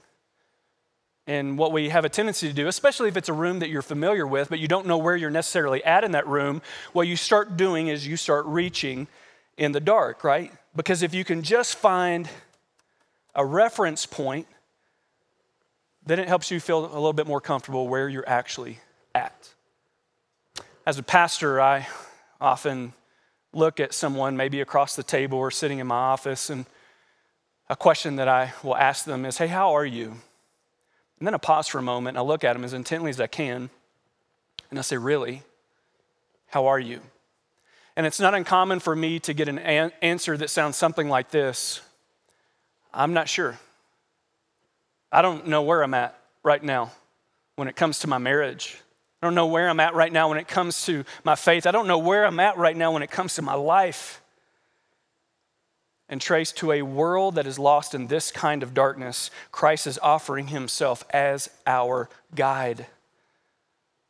And 1.26 1.56
what 1.56 1.70
we 1.70 1.90
have 1.90 2.04
a 2.04 2.08
tendency 2.08 2.48
to 2.48 2.54
do, 2.54 2.66
especially 2.66 3.08
if 3.08 3.16
it's 3.16 3.28
a 3.28 3.32
room 3.32 3.60
that 3.60 3.68
you're 3.68 3.82
familiar 3.82 4.26
with, 4.26 4.48
but 4.48 4.58
you 4.58 4.66
don't 4.66 4.86
know 4.86 4.98
where 4.98 5.14
you're 5.14 5.30
necessarily 5.30 5.84
at 5.84 6.02
in 6.02 6.12
that 6.12 6.26
room, 6.26 6.60
what 6.92 7.06
you 7.06 7.14
start 7.14 7.56
doing 7.56 7.86
is 7.86 8.06
you 8.06 8.16
start 8.16 8.46
reaching 8.46 9.06
in 9.56 9.72
the 9.72 9.80
dark, 9.80 10.24
right? 10.24 10.52
Because 10.74 11.02
if 11.02 11.14
you 11.14 11.24
can 11.24 11.42
just 11.42 11.76
find 11.76 12.28
a 13.34 13.44
reference 13.44 14.06
point, 14.06 14.46
then 16.04 16.18
it 16.18 16.26
helps 16.26 16.50
you 16.50 16.58
feel 16.58 16.84
a 16.84 16.94
little 16.94 17.12
bit 17.12 17.26
more 17.26 17.40
comfortable 17.40 17.86
where 17.86 18.08
you're 18.08 18.28
actually 18.28 18.78
at. 19.14 19.50
As 20.90 20.99
a 20.99 21.04
pastor, 21.04 21.61
I 21.61 21.87
often 22.40 22.94
look 23.52 23.78
at 23.78 23.94
someone 23.94 24.37
maybe 24.37 24.61
across 24.61 24.97
the 24.97 25.04
table 25.04 25.38
or 25.38 25.52
sitting 25.52 25.78
in 25.78 25.87
my 25.87 25.94
office, 25.94 26.50
and 26.50 26.66
a 27.68 27.76
question 27.76 28.16
that 28.16 28.26
I 28.26 28.54
will 28.64 28.75
ask 28.75 29.04
them 29.04 29.25
is, 29.25 29.38
Hey, 29.38 29.47
how 29.47 29.75
are 29.76 29.87
you? 29.87 30.09
And 30.09 31.28
then 31.28 31.32
I 31.32 31.37
pause 31.37 31.68
for 31.68 31.78
a 31.78 31.82
moment 31.82 32.16
and 32.16 32.18
I 32.18 32.26
look 32.26 32.42
at 32.42 32.54
them 32.54 32.64
as 32.64 32.73
intently 32.73 33.11
as 33.11 33.20
I 33.20 33.28
can. 33.28 33.70
And 34.68 34.80
I 34.80 34.82
say, 34.82 34.97
Really? 34.97 35.44
How 36.49 36.66
are 36.66 36.80
you? 36.80 36.99
And 37.94 38.04
it's 38.04 38.18
not 38.18 38.35
uncommon 38.35 38.80
for 38.80 38.97
me 38.97 39.20
to 39.20 39.32
get 39.32 39.47
an 39.47 39.61
answer 39.61 40.37
that 40.37 40.50
sounds 40.50 40.76
something 40.76 41.09
like 41.09 41.30
this 41.30 41.82
I'm 42.92 43.12
not 43.12 43.28
sure. 43.28 43.61
I 45.12 45.23
don't 45.23 45.47
know 45.47 45.62
where 45.62 45.85
I'm 45.85 45.94
at 45.94 46.18
right 46.42 46.64
now 46.64 46.90
when 47.54 47.68
it 47.68 47.76
comes 47.76 48.00
to 48.00 48.09
my 48.09 48.18
marriage. 48.18 48.76
I 49.22 49.26
don't 49.26 49.34
know 49.34 49.46
where 49.46 49.68
I'm 49.68 49.80
at 49.80 49.94
right 49.94 50.12
now 50.12 50.30
when 50.30 50.38
it 50.38 50.48
comes 50.48 50.86
to 50.86 51.04
my 51.24 51.34
faith. 51.34 51.66
I 51.66 51.72
don't 51.72 51.86
know 51.86 51.98
where 51.98 52.24
I'm 52.24 52.40
at 52.40 52.56
right 52.56 52.76
now 52.76 52.92
when 52.92 53.02
it 53.02 53.10
comes 53.10 53.34
to 53.34 53.42
my 53.42 53.54
life 53.54 54.22
and 56.08 56.20
traced 56.20 56.56
to 56.58 56.72
a 56.72 56.82
world 56.82 57.36
that 57.36 57.46
is 57.46 57.58
lost 57.58 57.94
in 57.94 58.08
this 58.08 58.32
kind 58.32 58.62
of 58.62 58.74
darkness, 58.74 59.30
Christ 59.52 59.86
is 59.86 59.98
offering 60.02 60.48
himself 60.48 61.04
as 61.10 61.50
our 61.66 62.08
guide. 62.34 62.86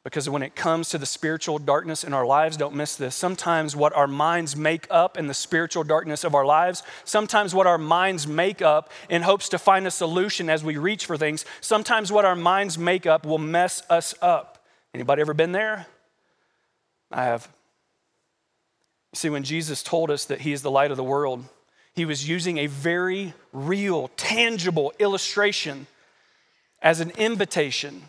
Because 0.03 0.31
when 0.31 0.43
it 0.43 0.57
comes 0.57 0.89
to 0.91 0.99
the 0.99 1.05
spiritual 1.05 1.59
darkness 1.59 2.05
in 2.05 2.15
our 2.15 2.25
lives, 2.25 2.57
don't 2.57 2.75
miss 2.75 2.97
this. 2.97 3.15
Sometimes 3.15 3.77
what 3.77 3.95
our 3.95 4.07
minds 4.07 4.57
make 4.57 4.87
up 4.91 5.19
in 5.19 5.27
the 5.27 5.35
spiritual 5.35 5.85
darkness 5.85 6.25
of 6.25 6.35
our 6.35 6.47
lives, 6.47 6.83
sometimes 7.05 7.55
what 7.55 7.67
our 7.67 7.77
minds 7.77 8.27
make 8.27 8.63
up 8.63 8.91
in 9.11 9.23
hopes 9.23 9.51
to 9.51 9.59
find 9.59 9.87
a 9.87 9.91
solution 9.91 10.49
as 10.49 10.65
we 10.65 10.79
reach 10.79 11.05
for 11.05 11.19
things, 11.19 11.45
sometimes 11.61 12.11
what 12.11 12.25
our 12.25 12.37
minds 12.37 12.79
make 12.79 13.07
up 13.07 13.27
will 13.27 13.39
mess 13.39 13.83
us 13.91 14.15
up. 14.23 14.60
Anybody 14.95 15.23
ever 15.23 15.35
been 15.35 15.53
there? 15.53 15.87
I 17.11 17.25
have. 17.25 17.49
See, 19.13 19.31
when 19.31 19.43
Jesus 19.43 19.83
told 19.83 20.11
us 20.11 20.25
that 20.27 20.41
He 20.41 20.53
is 20.53 20.63
the 20.63 20.71
light 20.71 20.91
of 20.91 20.97
the 20.97 21.05
world, 21.05 21.45
he 21.95 22.05
was 22.05 22.29
using 22.29 22.59
a 22.59 22.67
very 22.67 23.35
real, 23.53 24.09
tangible 24.17 24.93
illustration 24.99 25.87
as 26.81 27.01
an 27.01 27.11
invitation 27.19 28.03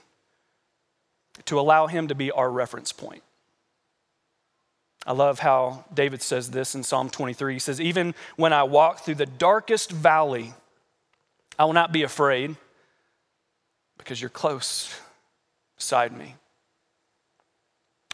to 1.45 1.59
allow 1.59 1.87
him 1.87 2.07
to 2.07 2.15
be 2.15 2.31
our 2.31 2.49
reference 2.49 2.91
point. 2.91 3.23
I 5.05 5.13
love 5.13 5.39
how 5.39 5.85
David 5.91 6.21
says 6.21 6.51
this 6.51 6.75
in 6.75 6.83
Psalm 6.83 7.09
23. 7.09 7.53
He 7.53 7.59
says, 7.59 7.81
Even 7.81 8.13
when 8.35 8.53
I 8.53 8.63
walk 8.63 8.99
through 8.99 9.15
the 9.15 9.25
darkest 9.25 9.91
valley, 9.91 10.53
I 11.57 11.65
will 11.65 11.73
not 11.73 11.91
be 11.91 12.03
afraid 12.03 12.55
because 13.97 14.21
you're 14.21 14.29
close 14.29 14.95
beside 15.75 16.15
me. 16.15 16.35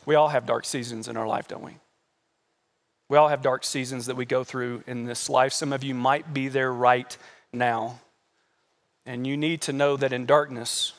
We 0.08 0.16
all 0.16 0.30
have 0.30 0.46
dark 0.46 0.64
seasons 0.64 1.10
in 1.10 1.18
our 1.18 1.28
life, 1.28 1.50
don't 1.50 1.62
we? 1.62 1.76
We 3.10 3.18
all 3.18 3.28
have 3.28 3.42
dark 3.42 3.66
seasons 3.66 4.06
that 4.06 4.16
we 4.16 4.26
go 4.26 4.46
through 4.46 4.86
in 4.88 5.04
this 5.04 5.30
life. 5.30 5.52
Some 5.52 5.74
of 5.74 5.84
you 5.84 5.94
might 5.94 6.34
be 6.34 6.48
there 6.48 6.72
right 6.72 7.16
now. 7.52 8.00
And 9.06 9.28
you 9.28 9.36
need 9.36 9.62
to 9.64 9.74
know 9.74 9.98
that 9.98 10.14
in 10.14 10.26
darkness, 10.26 10.94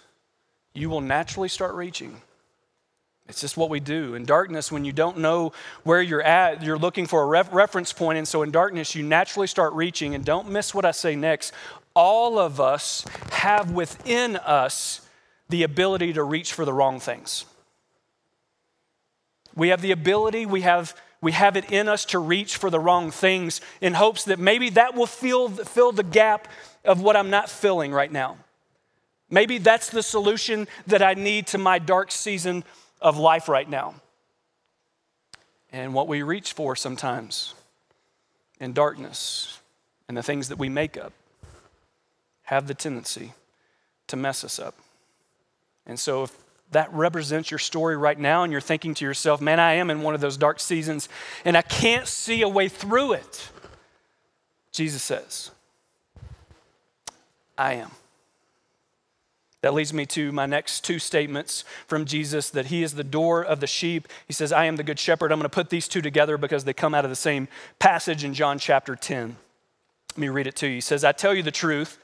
you 0.75 0.91
will 0.91 1.00
naturally 1.00 1.49
start 1.49 1.75
reaching. 1.75 2.21
It's 3.31 3.41
just 3.41 3.57
what 3.57 3.71
we 3.71 3.81
do. 3.81 4.15
In 4.15 4.27
darkness, 4.27 4.71
when 4.71 4.85
you 4.85 4.93
don't 4.93 5.17
know 5.19 5.53
where 5.85 6.03
you're 6.03 6.23
at, 6.23 6.62
you're 6.62 6.79
looking 6.79 7.07
for 7.07 7.23
a 7.23 7.27
ref- 7.27 7.50
reference 7.50 7.95
point. 7.95 8.19
And 8.19 8.29
so 8.29 8.43
in 8.43 8.50
darkness, 8.50 8.95
you 8.95 9.03
naturally 9.03 9.47
start 9.47 9.73
reaching. 9.73 10.15
And 10.15 10.23
don't 10.23 10.50
miss 10.50 10.75
what 10.75 10.85
I 10.85 10.91
say 10.91 11.17
next. 11.17 11.55
All 11.95 12.38
of 12.38 12.61
us 12.61 13.07
have 13.31 13.71
within 13.71 14.37
us 14.37 15.00
the 15.49 15.62
ability 15.62 16.12
to 16.12 16.23
reach 16.23 16.53
for 16.53 16.67
the 16.67 16.75
wrong 16.75 17.00
things. 17.00 17.47
We 19.59 19.69
have 19.69 19.83
the 19.83 19.91
ability, 19.91 20.47
we 20.47 20.62
have 20.62 20.95
we 21.21 21.33
have 21.33 21.57
it 21.57 21.73
in 21.73 21.88
us 21.88 22.05
to 22.07 22.19
reach 22.19 22.57
for 22.57 22.71
the 22.71 22.79
wrong 22.79 23.11
things 23.11 23.61
in 23.81 23.95
hopes 23.95 24.25
that 24.27 24.38
maybe 24.38 24.71
that 24.71 24.95
will 24.95 25.07
fill, 25.07 25.49
fill 25.49 25.91
the 25.91 26.05
gap 26.05 26.47
of 26.85 27.00
what 27.00 27.17
I'm 27.17 27.29
not 27.29 27.50
filling 27.50 27.93
right 27.93 28.11
now. 28.11 28.37
Maybe 29.29 29.59
that's 29.59 29.91
the 29.91 30.03
solution 30.03 30.69
that 30.87 31.03
I 31.03 31.15
need 31.15 31.49
to 31.49 31.59
my 31.59 31.81
dark 31.81 32.12
season 32.12 32.62
of 33.00 33.19
life 33.19 33.49
right 33.49 33.69
now. 33.69 33.97
And 35.73 35.93
what 35.93 36.07
we 36.07 36.23
reach 36.23 36.53
for 36.53 36.77
sometimes 36.77 37.55
in 38.61 38.73
darkness 38.73 39.59
and 40.07 40.17
the 40.17 40.23
things 40.23 40.49
that 40.49 40.59
we 40.59 40.69
make 40.69 40.97
up 40.97 41.12
have 42.45 42.69
the 42.69 42.75
tendency 42.75 43.33
to 44.07 44.17
mess 44.17 44.45
us 44.45 44.59
up. 44.59 44.77
And 45.85 45.99
so, 45.99 46.23
if 46.23 46.37
that 46.73 46.93
represents 46.93 47.51
your 47.51 47.59
story 47.59 47.97
right 47.97 48.19
now, 48.19 48.43
and 48.43 48.53
you're 48.53 48.61
thinking 48.61 48.95
to 48.95 49.05
yourself, 49.05 49.41
man, 49.41 49.59
I 49.59 49.75
am 49.75 49.91
in 49.91 50.03
one 50.03 50.15
of 50.15 50.21
those 50.21 50.37
dark 50.37 50.61
seasons 50.61 51.09
and 51.45 51.57
I 51.57 51.63
can't 51.63 52.07
see 52.07 52.43
a 52.43 52.49
way 52.49 52.69
through 52.69 53.15
it. 53.15 53.51
Jesus 54.71 55.03
says, 55.03 55.51
I 57.57 57.75
am. 57.75 57.91
That 59.63 59.75
leads 59.75 59.93
me 59.93 60.07
to 60.07 60.31
my 60.31 60.47
next 60.47 60.85
two 60.85 61.01
statements 61.01 61.65
from 61.89 62.05
Jesus 62.05 62.51
that 62.51 62.67
he 62.67 62.85
is 62.85 62.95
the 62.95 63.03
door 63.03 63.43
of 63.43 63.59
the 63.59 63.67
sheep. 63.67 64.07
He 64.27 64.33
says, 64.33 64.53
I 64.53 64.67
am 64.67 64.77
the 64.77 64.85
good 64.85 65.01
shepherd. 65.01 65.33
I'm 65.33 65.39
going 65.39 65.51
to 65.51 65.55
put 65.55 65.69
these 65.69 65.89
two 65.89 66.01
together 66.01 66.39
because 66.39 66.63
they 66.65 66.73
come 66.73 66.95
out 66.95 67.05
of 67.05 67.11
the 67.11 67.17
same 67.17 67.49
passage 67.81 68.23
in 68.23 68.35
John 68.35 68.61
chapter 68.61 68.95
10. 68.95 69.37
Let 70.11 70.19
me 70.19 70.29
read 70.29 70.47
it 70.47 70.55
to 70.57 70.69
you. 70.69 70.75
He 70.75 70.81
says, 70.81 71.03
I 71.03 71.11
tell 71.11 71.35
you 71.35 71.43
the 71.43 71.51
truth, 71.51 71.99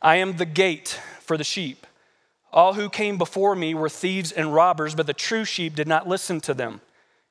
I 0.00 0.16
am 0.16 0.38
the 0.38 0.46
gate 0.46 0.98
for 1.20 1.36
the 1.36 1.44
sheep. 1.44 1.86
All 2.52 2.74
who 2.74 2.88
came 2.88 3.18
before 3.18 3.54
me 3.54 3.74
were 3.74 3.88
thieves 3.88 4.32
and 4.32 4.54
robbers, 4.54 4.94
but 4.94 5.06
the 5.06 5.12
true 5.12 5.44
sheep 5.44 5.74
did 5.74 5.88
not 5.88 6.08
listen 6.08 6.40
to 6.42 6.54
them. 6.54 6.80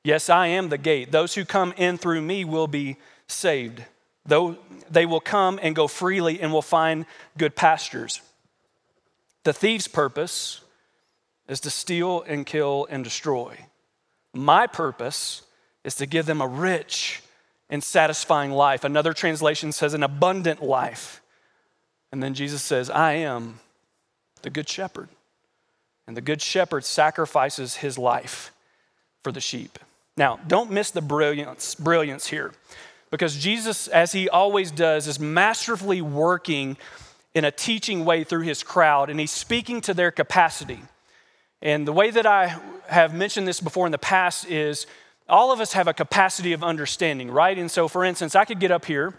Yes, 0.04 0.30
I 0.30 0.46
am 0.48 0.68
the 0.68 0.78
gate. 0.78 1.10
Those 1.10 1.34
who 1.34 1.44
come 1.44 1.74
in 1.76 1.98
through 1.98 2.22
me 2.22 2.44
will 2.44 2.68
be 2.68 2.96
saved. 3.26 3.82
Though 4.24 4.56
they 4.90 5.06
will 5.06 5.20
come 5.20 5.58
and 5.62 5.74
go 5.74 5.88
freely 5.88 6.40
and 6.40 6.52
will 6.52 6.62
find 6.62 7.06
good 7.36 7.56
pastures. 7.56 8.20
The 9.44 9.52
thief's 9.52 9.88
purpose 9.88 10.60
is 11.48 11.60
to 11.60 11.70
steal 11.70 12.22
and 12.22 12.44
kill 12.44 12.86
and 12.90 13.04
destroy. 13.04 13.56
My 14.32 14.66
purpose 14.66 15.42
is 15.84 15.94
to 15.96 16.06
give 16.06 16.26
them 16.26 16.40
a 16.40 16.46
rich 16.46 17.22
and 17.70 17.82
satisfying 17.82 18.50
life. 18.50 18.84
Another 18.84 19.12
translation 19.12 19.72
says 19.72 19.94
an 19.94 20.02
abundant 20.02 20.62
life. 20.62 21.20
And 22.12 22.22
then 22.22 22.34
Jesus 22.34 22.62
says, 22.62 22.90
I 22.90 23.12
am 23.14 23.60
the 24.46 24.50
good 24.50 24.68
shepherd. 24.68 25.08
And 26.06 26.16
the 26.16 26.20
good 26.20 26.40
shepherd 26.40 26.84
sacrifices 26.84 27.78
his 27.78 27.98
life 27.98 28.52
for 29.24 29.32
the 29.32 29.40
sheep. 29.40 29.76
Now, 30.16 30.38
don't 30.46 30.70
miss 30.70 30.92
the 30.92 31.02
brilliance, 31.02 31.74
brilliance 31.74 32.28
here, 32.28 32.52
because 33.10 33.36
Jesus, 33.36 33.88
as 33.88 34.12
he 34.12 34.28
always 34.28 34.70
does, 34.70 35.08
is 35.08 35.18
masterfully 35.18 36.00
working 36.00 36.76
in 37.34 37.44
a 37.44 37.50
teaching 37.50 38.04
way 38.04 38.22
through 38.22 38.42
his 38.42 38.62
crowd, 38.62 39.10
and 39.10 39.18
he's 39.18 39.32
speaking 39.32 39.80
to 39.80 39.92
their 39.92 40.12
capacity. 40.12 40.78
And 41.60 41.84
the 41.84 41.92
way 41.92 42.12
that 42.12 42.24
I 42.24 42.56
have 42.86 43.12
mentioned 43.12 43.48
this 43.48 43.60
before 43.60 43.84
in 43.86 43.90
the 43.90 43.98
past 43.98 44.48
is 44.48 44.86
all 45.28 45.50
of 45.50 45.60
us 45.60 45.72
have 45.72 45.88
a 45.88 45.92
capacity 45.92 46.52
of 46.52 46.62
understanding, 46.62 47.32
right? 47.32 47.58
And 47.58 47.68
so, 47.68 47.88
for 47.88 48.04
instance, 48.04 48.36
I 48.36 48.44
could 48.44 48.60
get 48.60 48.70
up 48.70 48.84
here 48.84 49.12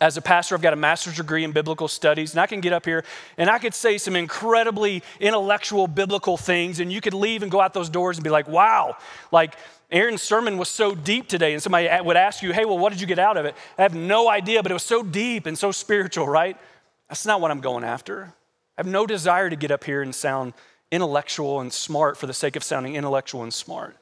as 0.00 0.16
a 0.16 0.22
pastor, 0.22 0.54
I've 0.54 0.62
got 0.62 0.72
a 0.72 0.76
master's 0.76 1.16
degree 1.16 1.44
in 1.44 1.52
biblical 1.52 1.86
studies, 1.86 2.32
and 2.32 2.40
I 2.40 2.46
can 2.46 2.60
get 2.60 2.72
up 2.72 2.86
here 2.86 3.04
and 3.36 3.50
I 3.50 3.58
could 3.58 3.74
say 3.74 3.98
some 3.98 4.16
incredibly 4.16 5.02
intellectual 5.20 5.86
biblical 5.86 6.36
things, 6.36 6.80
and 6.80 6.92
you 6.92 7.00
could 7.00 7.14
leave 7.14 7.42
and 7.42 7.52
go 7.52 7.60
out 7.60 7.74
those 7.74 7.90
doors 7.90 8.16
and 8.16 8.24
be 8.24 8.30
like, 8.30 8.48
wow, 8.48 8.96
like 9.30 9.54
Aaron's 9.90 10.22
sermon 10.22 10.56
was 10.56 10.68
so 10.68 10.94
deep 10.94 11.28
today. 11.28 11.52
And 11.52 11.62
somebody 11.62 11.88
would 12.02 12.16
ask 12.16 12.42
you, 12.42 12.52
hey, 12.52 12.64
well, 12.64 12.78
what 12.78 12.92
did 12.92 13.00
you 13.00 13.06
get 13.06 13.18
out 13.18 13.36
of 13.36 13.44
it? 13.44 13.54
I 13.76 13.82
have 13.82 13.94
no 13.94 14.30
idea, 14.30 14.62
but 14.62 14.70
it 14.70 14.74
was 14.74 14.84
so 14.84 15.02
deep 15.02 15.46
and 15.46 15.58
so 15.58 15.72
spiritual, 15.72 16.28
right? 16.28 16.56
That's 17.08 17.26
not 17.26 17.40
what 17.40 17.50
I'm 17.50 17.60
going 17.60 17.84
after. 17.84 18.32
I 18.78 18.80
have 18.80 18.86
no 18.86 19.04
desire 19.06 19.50
to 19.50 19.56
get 19.56 19.70
up 19.70 19.84
here 19.84 20.00
and 20.00 20.14
sound 20.14 20.54
intellectual 20.90 21.60
and 21.60 21.72
smart 21.72 22.16
for 22.16 22.26
the 22.26 22.32
sake 22.32 22.56
of 22.56 22.64
sounding 22.64 22.94
intellectual 22.94 23.42
and 23.42 23.52
smart. 23.52 23.96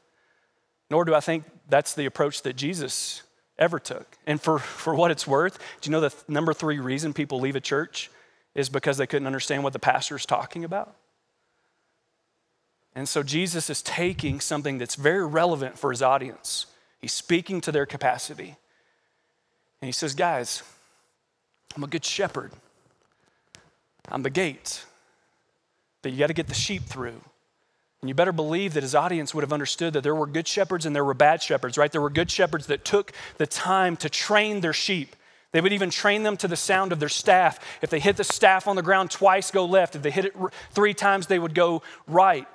Nor 0.91 1.05
do 1.05 1.15
I 1.15 1.21
think 1.21 1.45
that's 1.69 1.95
the 1.95 2.07
approach 2.07 2.43
that 2.43 2.57
Jesus 2.57 3.23
ever 3.59 3.79
took. 3.79 4.17
And 4.27 4.41
for, 4.41 4.59
for 4.59 4.95
what 4.95 5.11
it's 5.11 5.27
worth, 5.27 5.59
do 5.81 5.89
you 5.89 5.93
know 5.93 6.01
the 6.01 6.11
th- 6.11 6.29
number 6.29 6.53
three 6.53 6.79
reason 6.79 7.13
people 7.13 7.41
leave 7.41 7.57
a 7.57 7.61
church 7.61 8.11
is 8.55 8.69
because 8.69 8.97
they 8.97 9.07
couldn't 9.07 9.27
understand 9.27 9.65
what 9.65 9.73
the 9.73 9.79
pastor 9.79 10.17
is 10.17 10.27
talking 10.27 10.65
about? 10.65 10.95
And 12.95 13.09
so 13.09 13.23
Jesus 13.23 13.71
is 13.71 13.83
taking 13.83 14.41
something 14.41 14.79
that's 14.79 14.95
very 14.95 15.27
relevant 15.27 15.79
for 15.79 15.91
his 15.91 16.03
audience. 16.03 16.67
He's 17.01 17.13
speaking 17.13 17.61
to 17.63 17.73
their 17.73 17.87
capacity. 17.87 18.57
And 19.81 19.87
he 19.87 19.93
says, 19.93 20.15
Guys, 20.15 20.63
I'm 21.77 21.85
a 21.85 21.87
good 21.87 22.05
shepherd. 22.05 22.53
I'm 24.09 24.23
the 24.23 24.31
gate 24.31 24.85
that 26.03 26.11
you 26.11 26.19
got 26.19 26.29
to 26.29 26.35
get 26.35 26.49
the 26.49 26.55
sheep 26.55 26.85
through. 26.85 27.21
And 28.01 28.09
you 28.09 28.15
better 28.15 28.33
believe 28.33 28.75
that 28.75 28.83
his 28.83 28.95
audience 28.95 29.35
would 29.35 29.43
have 29.43 29.53
understood 29.53 29.95
that 29.95 30.03
there 30.03 30.15
were 30.15 30.27
good 30.27 30.47
shepherds 30.47 30.87
and 30.87 30.95
there 30.95 31.05
were 31.05 31.15
bad 31.15 31.43
shepherds, 31.43 31.77
right? 31.77 31.91
There 31.91 32.01
were 32.01 32.11
good 32.11 32.31
shepherds 32.31 32.67
that 32.67 32.85
took 32.85 33.13
the 33.39 33.47
time 33.47 33.97
to 33.99 34.09
train 34.09 34.61
their 34.61 34.73
sheep. 34.73 35.17
They 35.51 35.61
would 35.61 35.73
even 35.73 35.91
train 35.91 36.23
them 36.23 36.37
to 36.39 36.49
the 36.49 36.57
sound 36.57 36.93
of 36.93 37.01
their 37.01 37.09
staff. 37.09 37.59
If 37.83 37.91
they 37.91 37.99
hit 37.99 38.17
the 38.17 38.25
staff 38.25 38.69
on 38.69 38.77
the 38.77 38.83
ground 38.83 39.11
twice, 39.11 39.51
go 39.51 39.65
left. 39.65 39.97
If 39.97 40.03
they 40.03 40.11
hit 40.11 40.27
it 40.27 40.37
three 40.71 40.95
times, 40.95 41.27
they 41.27 41.39
would 41.39 41.55
go 41.55 41.83
right. 42.07 42.47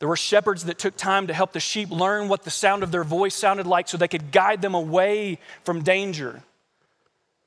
There 0.00 0.08
were 0.08 0.16
shepherds 0.16 0.64
that 0.66 0.78
took 0.78 0.96
time 0.96 1.28
to 1.28 1.34
help 1.34 1.52
the 1.52 1.60
sheep 1.60 1.90
learn 1.90 2.28
what 2.28 2.42
the 2.42 2.50
sound 2.50 2.82
of 2.82 2.92
their 2.92 3.04
voice 3.04 3.34
sounded 3.34 3.66
like 3.66 3.88
so 3.88 3.96
they 3.96 4.06
could 4.06 4.32
guide 4.32 4.60
them 4.60 4.74
away 4.74 5.38
from 5.64 5.82
danger. 5.82 6.42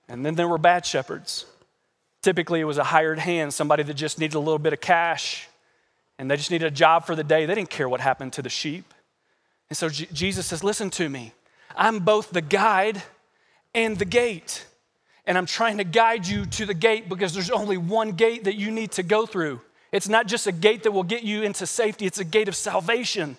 And 0.09 0.25
then 0.25 0.35
there 0.35 0.47
were 0.47 0.57
bad 0.57 0.85
shepherds. 0.85 1.45
Typically, 2.21 2.61
it 2.61 2.65
was 2.65 2.77
a 2.77 2.83
hired 2.83 3.19
hand, 3.19 3.53
somebody 3.53 3.83
that 3.83 3.93
just 3.93 4.19
needed 4.19 4.35
a 4.35 4.39
little 4.39 4.59
bit 4.59 4.73
of 4.73 4.81
cash 4.81 5.47
and 6.21 6.29
they 6.29 6.37
just 6.37 6.51
needed 6.51 6.67
a 6.67 6.71
job 6.71 7.07
for 7.07 7.15
the 7.15 7.23
day. 7.23 7.47
They 7.47 7.55
didn't 7.55 7.71
care 7.71 7.89
what 7.89 7.99
happened 7.99 8.33
to 8.33 8.43
the 8.43 8.49
sheep. 8.49 8.93
And 9.69 9.77
so 9.77 9.89
J- 9.89 10.07
Jesus 10.13 10.45
says, 10.45 10.63
Listen 10.63 10.91
to 10.91 11.09
me. 11.09 11.33
I'm 11.75 11.97
both 11.97 12.29
the 12.29 12.43
guide 12.43 13.01
and 13.73 13.97
the 13.97 14.05
gate. 14.05 14.67
And 15.25 15.35
I'm 15.35 15.47
trying 15.47 15.79
to 15.79 15.83
guide 15.83 16.27
you 16.27 16.45
to 16.45 16.67
the 16.67 16.75
gate 16.75 17.09
because 17.09 17.33
there's 17.33 17.49
only 17.49 17.75
one 17.75 18.11
gate 18.11 18.43
that 18.43 18.53
you 18.53 18.69
need 18.69 18.91
to 18.93 19.03
go 19.03 19.25
through. 19.25 19.61
It's 19.91 20.07
not 20.07 20.27
just 20.27 20.45
a 20.45 20.51
gate 20.51 20.83
that 20.83 20.91
will 20.91 21.01
get 21.01 21.23
you 21.23 21.41
into 21.41 21.65
safety, 21.65 22.05
it's 22.05 22.19
a 22.19 22.23
gate 22.23 22.47
of 22.47 22.55
salvation. 22.55 23.35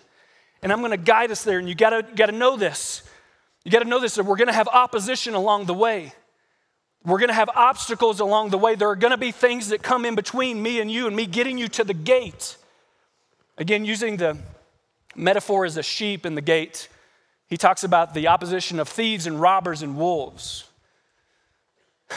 And 0.61 0.73
I'm 0.73 0.81
gonna 0.81 0.97
guide 0.97 1.31
us 1.31 1.45
there, 1.45 1.59
and 1.59 1.69
you 1.69 1.75
gotta, 1.75 2.05
gotta 2.15 2.33
know 2.33 2.57
this. 2.57 3.03
You 3.63 3.71
gotta 3.71 3.85
know 3.85 4.01
this 4.01 4.15
that 4.15 4.25
we're 4.25 4.35
gonna 4.35 4.51
have 4.51 4.67
opposition 4.67 5.35
along 5.35 5.67
the 5.67 5.73
way. 5.73 6.11
We're 7.05 7.19
gonna 7.19 7.31
have 7.31 7.49
obstacles 7.55 8.19
along 8.19 8.49
the 8.49 8.57
way. 8.57 8.75
There 8.75 8.89
are 8.89 8.97
gonna 8.97 9.17
be 9.17 9.31
things 9.31 9.69
that 9.69 9.83
come 9.83 10.03
in 10.03 10.15
between 10.15 10.61
me 10.61 10.81
and 10.81 10.91
you 10.91 11.07
and 11.07 11.15
me 11.15 11.25
getting 11.25 11.57
you 11.57 11.69
to 11.69 11.85
the 11.85 11.93
gate. 11.93 12.57
Again, 13.57 13.85
using 13.85 14.17
the 14.17 14.37
metaphor 15.15 15.65
as 15.65 15.77
a 15.77 15.83
sheep 15.83 16.25
in 16.25 16.35
the 16.35 16.41
gate, 16.41 16.89
he 17.47 17.57
talks 17.57 17.83
about 17.83 18.13
the 18.13 18.27
opposition 18.27 18.79
of 18.79 18.89
thieves 18.89 19.27
and 19.27 19.39
robbers 19.39 19.81
and 19.81 19.97
wolves. 19.97 20.65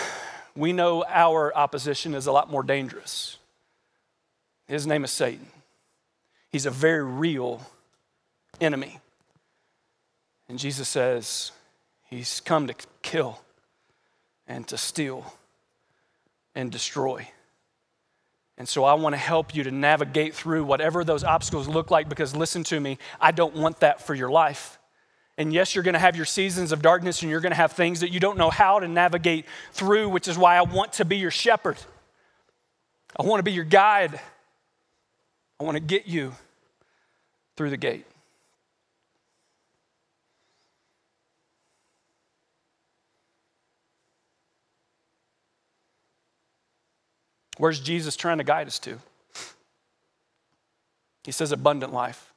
We 0.57 0.73
know 0.73 1.05
our 1.07 1.55
opposition 1.55 2.15
is 2.15 2.27
a 2.27 2.33
lot 2.33 2.51
more 2.51 2.63
dangerous. 2.63 3.37
His 4.67 4.87
name 4.87 5.05
is 5.05 5.11
Satan. 5.11 5.47
He's 6.51 6.65
a 6.65 6.71
very 6.71 7.05
real 7.05 7.61
enemy. 8.59 8.99
And 10.49 10.59
Jesus 10.59 10.89
says 10.89 11.53
he's 12.09 12.41
come 12.41 12.69
to 12.69 12.75
kill 13.03 13.39
and 14.47 14.67
to 14.69 14.79
steal 14.79 15.35
and 16.55 16.73
destroy. 16.73 17.29
And 18.59 18.69
so 18.69 18.85
I 18.85 18.95
want 18.95 19.13
to 19.13 19.19
help 19.19 19.55
you 19.55 19.65
to 19.65 19.71
navigate 19.71 20.35
through 20.35 20.65
whatever 20.65 21.05
those 21.05 21.25
obstacles 21.25 21.69
look 21.69 21.91
like 21.91 22.09
because 22.09 22.35
listen 22.35 22.65
to 22.65 22.81
me, 22.81 22.99
I 23.21 23.31
don't 23.31 23.55
want 23.55 23.81
that 23.81 24.01
for 24.01 24.15
your 24.15 24.31
life. 24.31 24.79
And 25.39 25.53
yes, 25.53 25.75
you're 25.75 25.85
going 25.85 25.95
to 25.95 26.01
have 26.01 26.17
your 26.17 26.25
seasons 26.25 26.73
of 26.73 26.81
darkness 26.81 27.21
and 27.21 27.31
you're 27.31 27.41
going 27.41 27.53
to 27.53 27.57
have 27.57 27.73
things 27.73 28.01
that 28.01 28.11
you 28.11 28.21
don't 28.21 28.39
know 28.39 28.49
how 28.49 28.81
to 28.81 28.89
navigate 28.89 29.45
through, 29.73 30.09
which 30.09 30.29
is 30.29 30.39
why 30.39 30.57
I 30.57 30.63
want 30.63 30.95
to 30.95 31.05
be 31.05 31.19
your 31.19 31.31
shepherd. 31.31 31.77
I 33.19 33.25
want 33.25 33.41
to 33.41 33.43
be 33.43 33.53
your 33.53 33.65
guide. 33.65 34.19
I 35.61 35.65
want 35.65 35.77
to 35.77 35.83
get 35.83 36.07
you 36.07 36.35
through 37.57 37.71
the 37.71 37.77
gate. 37.77 38.07
Where's 47.59 47.81
Jesus 47.81 48.17
trying 48.17 48.39
to 48.39 48.45
guide 48.45 48.67
us 48.67 48.79
to? 48.81 48.99
He 51.25 51.33
says 51.33 51.53
abundant 51.53 51.93
life. 51.93 52.33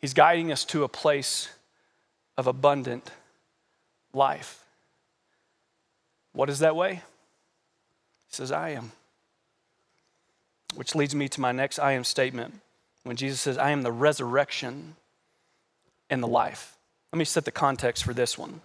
He's 0.00 0.14
guiding 0.14 0.52
us 0.52 0.64
to 0.66 0.84
a 0.84 0.88
place 0.88 1.48
of 2.36 2.46
abundant 2.46 3.10
life. 4.12 4.64
What 6.32 6.48
is 6.48 6.60
that 6.60 6.76
way? 6.76 6.94
He 6.94 8.34
says, 8.34 8.52
I 8.52 8.70
am. 8.70 8.92
Which 10.76 10.94
leads 10.94 11.14
me 11.14 11.28
to 11.28 11.40
my 11.40 11.50
next 11.52 11.78
I 11.78 11.92
am 11.92 12.04
statement 12.04 12.60
when 13.02 13.16
Jesus 13.16 13.40
says, 13.40 13.58
I 13.58 13.70
am 13.70 13.82
the 13.82 13.92
resurrection 13.92 14.96
and 16.08 16.22
the 16.22 16.28
life. 16.28 16.76
Let 17.12 17.18
me 17.18 17.24
set 17.24 17.44
the 17.44 17.50
context 17.50 18.04
for 18.04 18.14
this 18.14 18.38
one. 18.38 18.60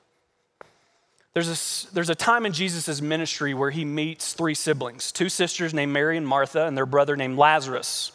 There's 1.34 1.50
a, 1.50 1.94
there's 1.94 2.10
a 2.12 2.16
time 2.16 2.46
in 2.46 2.54
Jesus' 2.54 3.02
ministry 3.02 3.56
where 3.56 3.72
he 3.72 3.86
meets 3.86 4.34
three 4.34 4.54
siblings 4.54 5.12
two 5.12 5.30
sisters 5.30 5.74
named 5.74 5.92
Mary 5.92 6.18
and 6.18 6.28
Martha, 6.28 6.66
and 6.66 6.78
their 6.78 6.86
brother 6.86 7.16
named 7.16 7.38
Lazarus. 7.38 8.12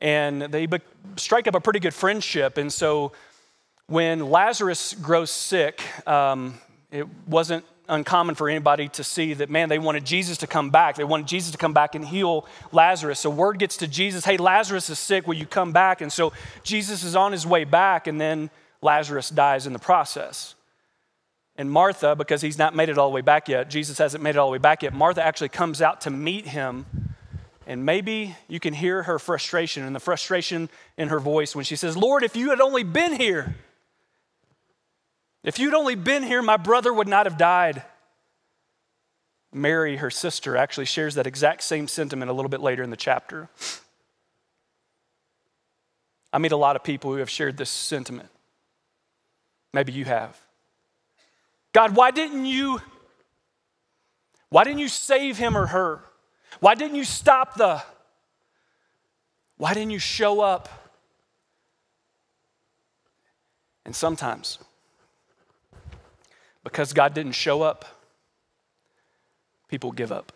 And 0.00 0.42
they 0.42 0.66
be, 0.66 0.78
strike 1.16 1.46
up 1.46 1.54
a 1.54 1.60
pretty 1.60 1.78
good 1.78 1.94
friendship. 1.94 2.58
And 2.58 2.72
so 2.72 3.12
when 3.86 4.30
Lazarus 4.30 4.94
grows 4.94 5.30
sick, 5.30 5.80
um, 6.08 6.58
it 6.90 7.06
wasn't 7.26 7.64
uncommon 7.88 8.34
for 8.34 8.48
anybody 8.48 8.88
to 8.88 9.04
see 9.04 9.34
that, 9.34 9.48
man, 9.48 9.68
they 9.68 9.78
wanted 9.78 10.04
Jesus 10.04 10.38
to 10.38 10.46
come 10.46 10.70
back. 10.70 10.96
They 10.96 11.04
wanted 11.04 11.26
Jesus 11.28 11.52
to 11.52 11.58
come 11.58 11.72
back 11.72 11.94
and 11.94 12.04
heal 12.04 12.46
Lazarus. 12.72 13.20
So 13.20 13.30
word 13.30 13.58
gets 13.58 13.76
to 13.78 13.86
Jesus, 13.86 14.24
hey, 14.24 14.36
Lazarus 14.36 14.90
is 14.90 14.98
sick, 14.98 15.26
will 15.26 15.34
you 15.34 15.46
come 15.46 15.72
back? 15.72 16.00
And 16.00 16.12
so 16.12 16.32
Jesus 16.64 17.04
is 17.04 17.14
on 17.16 17.32
his 17.32 17.46
way 17.46 17.64
back, 17.64 18.06
and 18.06 18.20
then 18.20 18.50
Lazarus 18.80 19.30
dies 19.30 19.66
in 19.66 19.72
the 19.72 19.78
process. 19.78 20.54
And 21.56 21.70
Martha, 21.70 22.16
because 22.16 22.40
he's 22.40 22.58
not 22.58 22.74
made 22.74 22.88
it 22.88 22.96
all 22.96 23.10
the 23.10 23.14
way 23.14 23.20
back 23.20 23.48
yet, 23.48 23.68
Jesus 23.68 23.98
hasn't 23.98 24.22
made 24.22 24.30
it 24.30 24.38
all 24.38 24.48
the 24.48 24.52
way 24.52 24.58
back 24.58 24.82
yet, 24.82 24.94
Martha 24.94 25.22
actually 25.22 25.50
comes 25.50 25.82
out 25.82 26.02
to 26.02 26.10
meet 26.10 26.46
him. 26.46 26.86
And 27.66 27.86
maybe 27.86 28.34
you 28.48 28.58
can 28.58 28.74
hear 28.74 29.04
her 29.04 29.18
frustration 29.18 29.84
and 29.84 29.94
the 29.94 30.00
frustration 30.00 30.68
in 30.96 31.08
her 31.08 31.20
voice 31.20 31.54
when 31.54 31.64
she 31.64 31.76
says, 31.76 31.96
Lord, 31.96 32.22
if 32.22 32.34
you 32.34 32.50
had 32.50 32.60
only 32.60 32.82
been 32.82 33.14
here, 33.14 33.54
if 35.44 35.58
you'd 35.58 35.74
only 35.74 35.94
been 35.94 36.22
here, 36.22 36.42
my 36.42 36.56
brother 36.56 36.92
would 36.92 37.08
not 37.08 37.26
have 37.26 37.36
died. 37.36 37.82
Mary, 39.52 39.96
her 39.98 40.10
sister, 40.10 40.56
actually 40.56 40.86
shares 40.86 41.14
that 41.14 41.26
exact 41.26 41.62
same 41.62 41.86
sentiment 41.86 42.30
a 42.30 42.34
little 42.34 42.48
bit 42.48 42.60
later 42.60 42.82
in 42.82 42.90
the 42.90 42.96
chapter. 42.96 43.48
I 46.32 46.38
meet 46.38 46.52
a 46.52 46.56
lot 46.56 46.76
of 46.76 46.82
people 46.82 47.12
who 47.12 47.18
have 47.18 47.28
shared 47.28 47.58
this 47.58 47.70
sentiment. 47.70 48.30
Maybe 49.74 49.92
you 49.92 50.06
have. 50.06 50.41
God, 51.72 51.96
why 51.96 52.10
didn't 52.10 52.44
you 52.44 52.80
why 54.50 54.64
didn't 54.64 54.80
you 54.80 54.88
save 54.88 55.38
him 55.38 55.56
or 55.56 55.66
her? 55.66 56.00
Why 56.60 56.74
didn't 56.74 56.96
you 56.96 57.04
stop 57.04 57.56
the 57.56 57.82
Why 59.56 59.74
didn't 59.74 59.90
you 59.90 59.98
show 59.98 60.40
up? 60.40 60.68
And 63.84 63.96
sometimes 63.96 64.58
because 66.64 66.92
God 66.92 67.14
didn't 67.14 67.32
show 67.32 67.62
up, 67.62 67.84
people 69.68 69.90
give 69.90 70.12
up. 70.12 70.32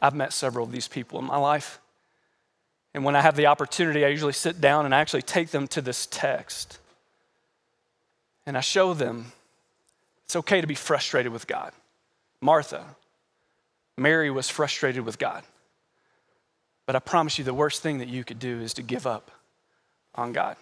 I've 0.00 0.14
met 0.14 0.32
several 0.32 0.64
of 0.64 0.72
these 0.72 0.88
people 0.88 1.18
in 1.18 1.24
my 1.26 1.36
life. 1.36 1.80
And 2.94 3.04
when 3.04 3.16
I 3.16 3.20
have 3.20 3.36
the 3.36 3.46
opportunity, 3.46 4.04
I 4.04 4.08
usually 4.08 4.32
sit 4.32 4.60
down 4.60 4.84
and 4.84 4.94
I 4.94 5.00
actually 5.00 5.22
take 5.22 5.50
them 5.50 5.66
to 5.68 5.80
this 5.80 6.06
text. 6.10 6.78
And 8.46 8.56
I 8.56 8.60
show 8.60 8.94
them 8.94 9.32
it's 10.24 10.36
okay 10.36 10.60
to 10.60 10.66
be 10.66 10.74
frustrated 10.74 11.32
with 11.32 11.46
God. 11.46 11.72
Martha, 12.40 12.84
Mary 13.96 14.30
was 14.30 14.48
frustrated 14.48 15.04
with 15.04 15.18
God. 15.18 15.44
But 16.86 16.96
I 16.96 16.98
promise 16.98 17.38
you, 17.38 17.44
the 17.44 17.54
worst 17.54 17.82
thing 17.82 17.98
that 17.98 18.08
you 18.08 18.24
could 18.24 18.38
do 18.38 18.60
is 18.60 18.74
to 18.74 18.82
give 18.82 19.06
up 19.06 19.30
on 20.14 20.32
God. 20.32 20.56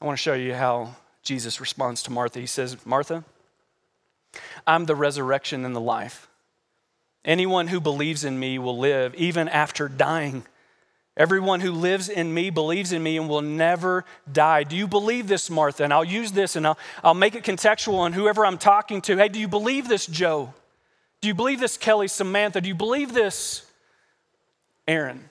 I 0.00 0.04
want 0.04 0.18
to 0.18 0.22
show 0.22 0.34
you 0.34 0.54
how 0.54 0.94
Jesus 1.22 1.60
responds 1.60 2.02
to 2.04 2.12
Martha. 2.12 2.38
He 2.38 2.46
says, 2.46 2.84
Martha, 2.84 3.24
I'm 4.66 4.84
the 4.84 4.94
resurrection 4.94 5.64
and 5.64 5.74
the 5.74 5.80
life. 5.80 6.28
Anyone 7.24 7.68
who 7.68 7.80
believes 7.80 8.24
in 8.24 8.38
me 8.38 8.58
will 8.58 8.78
live 8.78 9.14
even 9.14 9.48
after 9.48 9.88
dying. 9.88 10.44
Everyone 11.16 11.60
who 11.60 11.72
lives 11.72 12.10
in 12.10 12.32
me 12.34 12.50
believes 12.50 12.92
in 12.92 13.02
me 13.02 13.16
and 13.16 13.28
will 13.28 13.40
never 13.40 14.04
die. 14.30 14.64
Do 14.64 14.76
you 14.76 14.86
believe 14.86 15.28
this, 15.28 15.48
Martha? 15.48 15.82
And 15.82 15.92
I'll 15.92 16.04
use 16.04 16.32
this 16.32 16.56
and 16.56 16.66
I'll, 16.66 16.78
I'll 17.02 17.14
make 17.14 17.34
it 17.34 17.42
contextual 17.42 17.94
on 17.94 18.12
whoever 18.12 18.44
I'm 18.44 18.58
talking 18.58 19.00
to. 19.02 19.16
Hey, 19.16 19.28
do 19.28 19.40
you 19.40 19.48
believe 19.48 19.88
this, 19.88 20.06
Joe? 20.06 20.52
Do 21.22 21.28
you 21.28 21.34
believe 21.34 21.58
this, 21.58 21.78
Kelly, 21.78 22.08
Samantha? 22.08 22.60
Do 22.60 22.68
you 22.68 22.74
believe 22.74 23.14
this? 23.14 23.64
Aaron. 24.86 25.30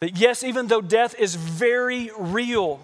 That 0.00 0.16
yes, 0.16 0.44
even 0.44 0.66
though 0.66 0.82
death 0.82 1.14
is 1.18 1.34
very 1.34 2.10
real, 2.18 2.80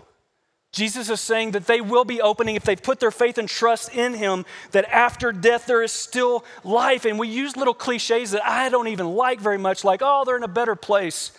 Jesus 0.73 1.09
is 1.09 1.21
saying 1.21 1.53
that 1.53 1.67
they 1.67 1.81
will 1.81 2.05
be 2.05 2.21
opening 2.21 2.57
if 2.57 2.65
they 2.65 2.77
put 2.77 3.01
their 3.01 3.11
faith 3.11 3.39
and 3.39 3.49
trust 3.49 3.95
in 3.95 4.15
Him, 4.15 4.45
that 4.73 4.85
after 4.93 5.33
death 5.33 5.67
there 5.67 5.83
is 5.83 5.93
still 5.93 6.45
life. 6.65 7.05
And 7.05 7.19
we 7.19 7.29
use 7.29 7.57
little 7.57 7.75
cliches 7.75 8.33
that 8.33 8.47
I 8.47 8.69
don't 8.69 8.89
even 8.89 9.15
like 9.15 9.41
very 9.41 9.59
much, 9.59 9.85
like, 9.85 10.01
oh, 10.03 10.25
they're 10.27 10.37
in 10.37 10.43
a 10.43 10.49
better 10.49 10.75
place. 10.75 11.33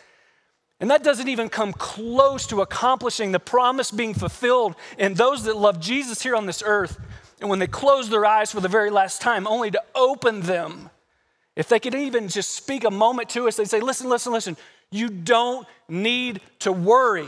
And 0.80 0.92
that 0.92 1.04
doesn't 1.04 1.28
even 1.28 1.50
come 1.50 1.74
close 1.74 2.46
to 2.48 2.62
accomplishing 2.62 3.32
the 3.32 3.40
promise 3.40 3.90
being 3.90 4.14
fulfilled 4.14 4.76
in 4.98 5.16
those 5.16 5.44
that 5.46 5.58
love 5.58 5.80
Jesus 5.80 6.22
here 6.22 6.36
on 6.36 6.46
this 6.46 6.62
earth. 6.64 7.00
And 7.42 7.50
when 7.50 7.60
they 7.60 7.68
close 7.68 8.10
their 8.10 8.26
eyes 8.26 8.52
for 8.52 8.62
the 8.62 8.68
very 8.68 8.92
last 8.92 9.22
time, 9.22 9.48
only 9.48 9.72
to 9.72 9.82
open 9.96 10.42
them. 10.42 10.90
If 11.56 11.68
they 11.68 11.80
could 11.80 11.96
even 11.96 12.28
just 12.28 12.52
speak 12.54 12.84
a 12.84 12.92
moment 12.92 13.30
to 13.30 13.48
us, 13.48 13.56
they'd 13.56 13.68
say, 13.68 13.80
listen, 13.80 14.08
listen, 14.08 14.32
listen, 14.32 14.58
you 14.92 15.10
don't 15.10 15.68
need 15.90 16.42
to 16.60 16.72
worry. 16.72 17.28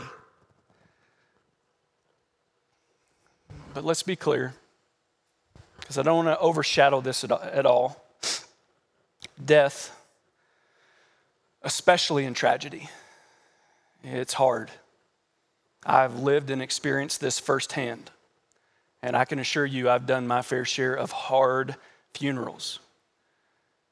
But 3.74 3.84
let's 3.84 4.04
be 4.04 4.16
clear, 4.16 4.54
because 5.80 5.98
I 5.98 6.02
don't 6.02 6.24
want 6.24 6.28
to 6.28 6.38
overshadow 6.38 7.00
this 7.00 7.24
at 7.24 7.66
all. 7.66 8.04
Death, 9.44 9.96
especially 11.62 12.24
in 12.24 12.34
tragedy, 12.34 12.88
it's 14.02 14.34
hard. 14.34 14.70
I've 15.84 16.20
lived 16.20 16.50
and 16.50 16.62
experienced 16.62 17.20
this 17.20 17.38
firsthand. 17.38 18.10
And 19.02 19.16
I 19.16 19.24
can 19.24 19.38
assure 19.38 19.64
you, 19.64 19.88
I've 19.88 20.06
done 20.06 20.26
my 20.26 20.42
fair 20.42 20.64
share 20.64 20.94
of 20.94 21.10
hard 21.10 21.76
funerals. 22.12 22.80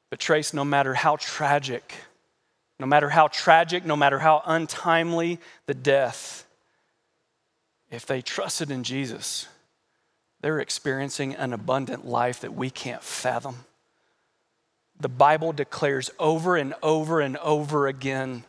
But, 0.09 0.19
Trace, 0.19 0.53
no 0.53 0.63
matter 0.63 0.93
how 0.93 1.15
tragic, 1.17 1.93
no 2.79 2.85
matter 2.85 3.09
how 3.09 3.27
tragic, 3.27 3.85
no 3.85 3.95
matter 3.95 4.19
how 4.19 4.41
untimely 4.45 5.39
the 5.65 5.73
death, 5.73 6.45
if 7.91 8.05
they 8.05 8.21
trusted 8.21 8.71
in 8.71 8.83
Jesus, 8.83 9.47
they're 10.41 10.59
experiencing 10.59 11.35
an 11.35 11.53
abundant 11.53 12.07
life 12.07 12.39
that 12.41 12.53
we 12.53 12.69
can't 12.69 13.03
fathom. 13.03 13.65
The 14.99 15.09
Bible 15.09 15.53
declares 15.53 16.11
over 16.19 16.55
and 16.55 16.73
over 16.83 17.19
and 17.19 17.37
over 17.37 17.87
again 17.87 18.43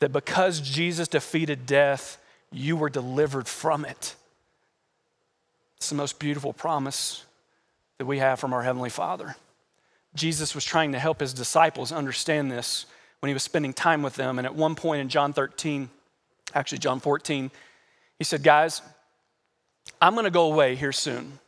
that 0.00 0.12
because 0.12 0.60
Jesus 0.60 1.08
defeated 1.08 1.66
death, 1.66 2.18
you 2.50 2.76
were 2.76 2.90
delivered 2.90 3.46
from 3.46 3.84
it. 3.84 4.14
It's 5.76 5.88
the 5.88 5.94
most 5.94 6.18
beautiful 6.18 6.52
promise 6.52 7.24
that 7.98 8.06
we 8.06 8.18
have 8.18 8.40
from 8.40 8.52
our 8.52 8.62
Heavenly 8.62 8.90
Father. 8.90 9.36
Jesus 10.14 10.54
was 10.54 10.64
trying 10.64 10.92
to 10.92 10.98
help 10.98 11.20
his 11.20 11.32
disciples 11.32 11.92
understand 11.92 12.50
this 12.50 12.86
when 13.20 13.28
he 13.28 13.34
was 13.34 13.42
spending 13.42 13.72
time 13.72 14.02
with 14.02 14.14
them. 14.16 14.38
And 14.38 14.46
at 14.46 14.54
one 14.54 14.74
point 14.74 15.00
in 15.00 15.08
John 15.08 15.32
13, 15.32 15.88
actually, 16.54 16.78
John 16.78 17.00
14, 17.00 17.50
he 18.18 18.24
said, 18.24 18.42
Guys, 18.42 18.82
I'm 20.00 20.14
going 20.14 20.24
to 20.24 20.30
go 20.30 20.52
away 20.52 20.74
here 20.74 20.92
soon. 20.92 21.38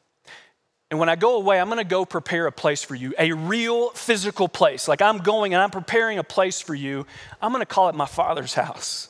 And 0.93 0.99
when 0.99 1.09
I 1.09 1.17
go 1.17 1.37
away, 1.37 1.59
I'm 1.59 1.71
to 1.79 1.85
go 1.85 2.05
prepare 2.05 2.47
a 2.47 2.53
place 2.53 2.83
for 2.83 2.95
you, 2.95 3.15
a 3.19 3.33
real 3.33 3.89
physical 3.93 4.47
place. 4.47 4.89
Like 4.89 5.01
I'm 5.01 5.17
going 5.17 5.55
and 5.55 5.63
I'm 5.63 5.71
preparing 5.71 6.19
a 6.19 6.23
place 6.23 6.61
for 6.61 6.75
you. 6.75 7.07
I'm 7.41 7.51
to 7.61 7.65
call 7.65 7.89
it 7.89 7.95
my 7.95 8.05
Father's 8.05 8.53
house. 8.53 9.09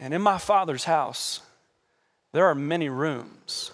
And 0.00 0.14
in 0.14 0.22
my 0.22 0.38
Father's 0.38 0.84
house, 0.84 1.42
there 2.32 2.46
are 2.46 2.54
many 2.54 2.88
rooms. 2.88 3.72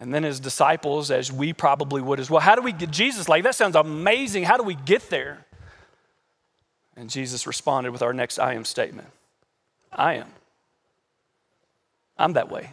And 0.00 0.12
then 0.12 0.24
his 0.24 0.40
disciples, 0.40 1.12
as 1.12 1.30
we 1.30 1.52
probably 1.52 2.02
would 2.02 2.18
as 2.18 2.28
well, 2.28 2.40
how 2.40 2.56
do 2.56 2.62
we 2.62 2.72
get 2.72 2.90
Jesus? 2.90 3.28
Like, 3.28 3.44
that 3.44 3.54
sounds 3.54 3.76
amazing. 3.76 4.42
How 4.42 4.56
do 4.56 4.64
we 4.64 4.74
get 4.74 5.08
there? 5.08 5.46
And 6.96 7.10
Jesus 7.10 7.46
responded 7.46 7.92
with 7.92 8.02
our 8.02 8.12
next 8.12 8.40
I 8.40 8.54
am 8.54 8.64
statement 8.64 9.06
I 9.92 10.14
am. 10.14 10.32
I'm 12.18 12.32
that 12.32 12.50
way. 12.50 12.72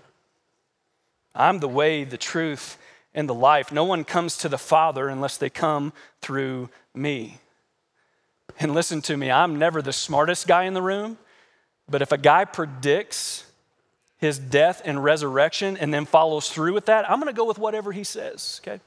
I'm 1.36 1.60
the 1.60 1.68
way, 1.68 2.06
the 2.06 2.18
truth, 2.18 2.80
and 3.14 3.28
the 3.28 3.34
life. 3.34 3.72
No 3.72 3.84
one 3.84 4.04
comes 4.04 4.38
to 4.38 4.50
the 4.50 4.58
Father 4.58 5.08
unless 5.08 5.38
they 5.38 5.50
come 5.50 5.94
through 6.22 6.70
me. 6.94 7.40
And 8.60 8.74
listen 8.74 9.02
to 9.04 9.18
me, 9.18 9.32
I'm 9.32 9.58
never 9.58 9.82
the 9.82 9.94
smartest 9.94 10.48
guy 10.48 10.64
in 10.64 10.74
the 10.74 10.82
room, 10.82 11.18
but 11.90 12.02
if 12.02 12.12
a 12.12 12.18
guy 12.18 12.46
predicts 12.46 13.46
his 14.18 14.38
death 14.38 14.82
and 14.84 15.04
resurrection 15.04 15.78
and 15.78 15.94
then 15.94 16.06
follows 16.06 16.50
through 16.50 16.74
with 16.74 16.86
that, 16.88 17.10
I'm 17.10 17.20
going 17.20 17.34
to 17.34 17.38
go 17.38 17.46
with 17.46 17.58
whatever 17.58 17.92
he 17.92 18.04
says, 18.04 18.60
okay? 18.62 18.82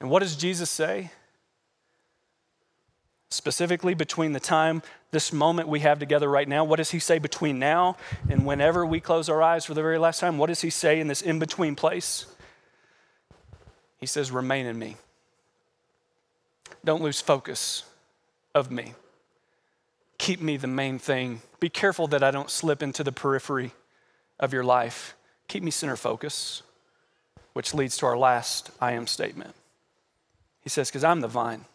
And 0.00 0.10
what 0.10 0.20
does 0.20 0.36
Jesus 0.36 0.70
say? 0.70 1.10
Specifically, 3.30 3.94
between 3.94 4.32
the 4.32 4.40
time, 4.40 4.82
this 5.10 5.32
moment 5.32 5.68
we 5.68 5.80
have 5.80 5.98
together 5.98 6.28
right 6.28 6.48
now, 6.48 6.64
what 6.64 6.76
does 6.76 6.90
he 6.90 6.98
say 6.98 7.18
between 7.18 7.58
now 7.58 7.96
and 8.28 8.46
whenever 8.46 8.86
we 8.86 9.00
close 9.00 9.28
our 9.28 9.42
eyes 9.42 9.66
for 9.66 9.74
the 9.74 9.82
very 9.82 9.98
last 9.98 10.20
time? 10.20 10.38
What 10.38 10.46
does 10.46 10.62
he 10.62 10.70
say 10.70 10.98
in 10.98 11.08
this 11.08 11.20
in 11.20 11.38
between 11.38 11.74
place? 11.74 12.26
He 13.98 14.06
says, 14.06 14.30
Remain 14.30 14.64
in 14.64 14.78
me. 14.78 14.96
Don't 16.84 17.02
lose 17.02 17.20
focus 17.20 17.84
of 18.54 18.70
me. 18.70 18.94
Keep 20.16 20.40
me 20.40 20.56
the 20.56 20.66
main 20.66 20.98
thing. 20.98 21.42
Be 21.60 21.68
careful 21.68 22.06
that 22.08 22.22
I 22.22 22.30
don't 22.30 22.50
slip 22.50 22.82
into 22.82 23.04
the 23.04 23.12
periphery 23.12 23.72
of 24.40 24.52
your 24.52 24.64
life. 24.64 25.16
Keep 25.48 25.62
me 25.62 25.70
center 25.70 25.96
focus, 25.96 26.62
which 27.52 27.74
leads 27.74 27.96
to 27.98 28.06
our 28.06 28.16
last 28.16 28.70
I 28.80 28.92
am 28.92 29.06
statement. 29.06 29.54
He 30.60 30.70
says, 30.70 30.88
Because 30.88 31.04
I'm 31.04 31.20
the 31.20 31.28
vine. 31.28 31.66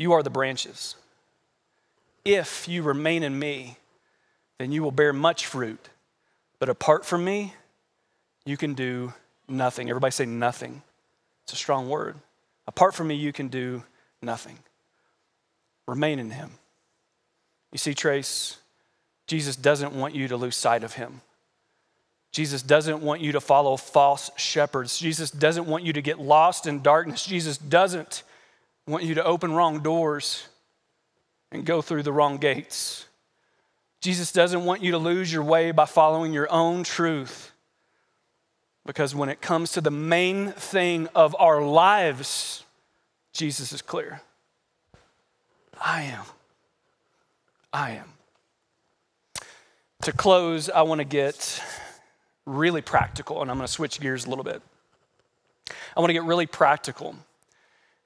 You 0.00 0.14
are 0.14 0.22
the 0.22 0.30
branches. 0.30 0.96
If 2.24 2.66
you 2.66 2.82
remain 2.82 3.22
in 3.22 3.38
me, 3.38 3.76
then 4.56 4.72
you 4.72 4.82
will 4.82 4.92
bear 4.92 5.12
much 5.12 5.44
fruit. 5.44 5.90
But 6.58 6.70
apart 6.70 7.04
from 7.04 7.22
me, 7.22 7.52
you 8.46 8.56
can 8.56 8.72
do 8.72 9.12
nothing. 9.46 9.90
Everybody 9.90 10.12
say 10.12 10.24
nothing. 10.24 10.80
It's 11.44 11.52
a 11.52 11.56
strong 11.56 11.90
word. 11.90 12.16
Apart 12.66 12.94
from 12.94 13.08
me, 13.08 13.14
you 13.14 13.30
can 13.30 13.48
do 13.48 13.82
nothing. 14.22 14.56
Remain 15.86 16.18
in 16.18 16.30
him. 16.30 16.52
You 17.70 17.76
see, 17.76 17.92
Trace, 17.92 18.56
Jesus 19.26 19.54
doesn't 19.54 19.92
want 19.92 20.14
you 20.14 20.28
to 20.28 20.36
lose 20.38 20.56
sight 20.56 20.82
of 20.82 20.94
him. 20.94 21.20
Jesus 22.32 22.62
doesn't 22.62 23.02
want 23.02 23.20
you 23.20 23.32
to 23.32 23.40
follow 23.40 23.76
false 23.76 24.30
shepherds. 24.38 24.98
Jesus 24.98 25.30
doesn't 25.30 25.66
want 25.66 25.84
you 25.84 25.92
to 25.92 26.00
get 26.00 26.18
lost 26.18 26.66
in 26.66 26.80
darkness. 26.80 27.26
Jesus 27.26 27.58
doesn't 27.58 28.22
want 28.90 29.04
you 29.04 29.14
to 29.14 29.24
open 29.24 29.52
wrong 29.52 29.80
doors 29.80 30.46
and 31.52 31.64
go 31.64 31.80
through 31.82 32.02
the 32.02 32.12
wrong 32.12 32.38
gates. 32.38 33.06
Jesus 34.00 34.32
doesn't 34.32 34.64
want 34.64 34.82
you 34.82 34.92
to 34.92 34.98
lose 34.98 35.32
your 35.32 35.42
way 35.42 35.72
by 35.72 35.84
following 35.84 36.32
your 36.32 36.50
own 36.50 36.84
truth. 36.84 37.52
Because 38.86 39.14
when 39.14 39.28
it 39.28 39.40
comes 39.40 39.72
to 39.72 39.80
the 39.80 39.90
main 39.90 40.52
thing 40.52 41.08
of 41.14 41.36
our 41.38 41.62
lives, 41.62 42.64
Jesus 43.32 43.72
is 43.72 43.82
clear. 43.82 44.22
I 45.80 46.02
am. 46.02 46.24
I 47.72 47.90
am. 47.92 48.12
To 50.02 50.12
close, 50.12 50.70
I 50.70 50.82
want 50.82 51.00
to 51.00 51.04
get 51.04 51.62
really 52.46 52.80
practical, 52.80 53.42
and 53.42 53.50
I'm 53.50 53.58
going 53.58 53.66
to 53.66 53.72
switch 53.72 54.00
gears 54.00 54.24
a 54.24 54.30
little 54.30 54.44
bit. 54.44 54.62
I 55.94 56.00
want 56.00 56.08
to 56.08 56.14
get 56.14 56.24
really 56.24 56.46
practical 56.46 57.16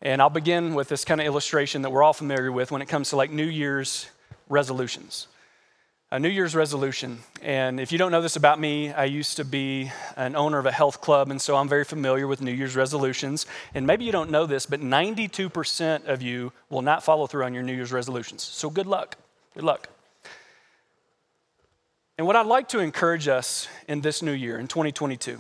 and 0.05 0.21
I'll 0.21 0.31
begin 0.31 0.75
with 0.75 0.89
this 0.89 1.03
kind 1.05 1.19
of 1.19 1.27
illustration 1.27 1.83
that 1.83 1.91
we're 1.91 2.03
all 2.03 2.13
familiar 2.13 2.53
with 2.53 2.71
when 2.71 2.83
it 2.83 2.87
comes 2.87 3.09
to 3.09 3.17
like 3.17 3.31
New 3.31 3.47
Year's 3.47 4.07
resolutions. 4.51 5.29
A 6.11 6.21
New 6.21 6.29
Year's 6.29 6.55
resolution. 6.55 7.21
And 7.43 7.81
if 7.81 7.91
you 7.91 7.97
don't 7.97 8.13
know 8.13 8.21
this 8.21 8.37
about 8.37 8.61
me, 8.61 8.93
I 8.93 9.07
used 9.07 9.39
to 9.39 9.45
be 9.45 9.91
an 10.17 10.37
owner 10.37 10.59
of 10.59 10.67
a 10.67 10.71
health 10.71 11.01
club, 11.01 11.31
and 11.31 11.41
so 11.41 11.57
I'm 11.57 11.69
very 11.69 11.85
familiar 11.85 12.27
with 12.27 12.43
New 12.43 12.53
Year's 12.53 12.77
resolutions. 12.77 13.47
And 13.75 13.87
maybe 13.87 14.05
you 14.05 14.13
don't 14.13 14.31
know 14.31 14.45
this, 14.45 14.67
but 14.67 14.81
92% 14.81 16.05
of 16.05 16.21
you 16.21 16.53
will 16.69 16.83
not 16.83 17.03
follow 17.03 17.27
through 17.27 17.45
on 17.45 17.55
your 17.55 17.63
New 17.63 17.75
Year's 17.75 17.91
resolutions. 17.91 18.43
So 18.43 18.69
good 18.69 18.87
luck. 18.87 19.17
Good 19.55 19.65
luck. 19.65 19.89
And 22.19 22.27
what 22.27 22.37
I'd 22.37 22.47
like 22.47 22.69
to 22.69 22.79
encourage 22.79 23.27
us 23.27 23.67
in 23.89 24.03
this 24.03 24.23
new 24.23 24.33
year, 24.33 24.59
in 24.59 24.69
2022, 24.69 25.39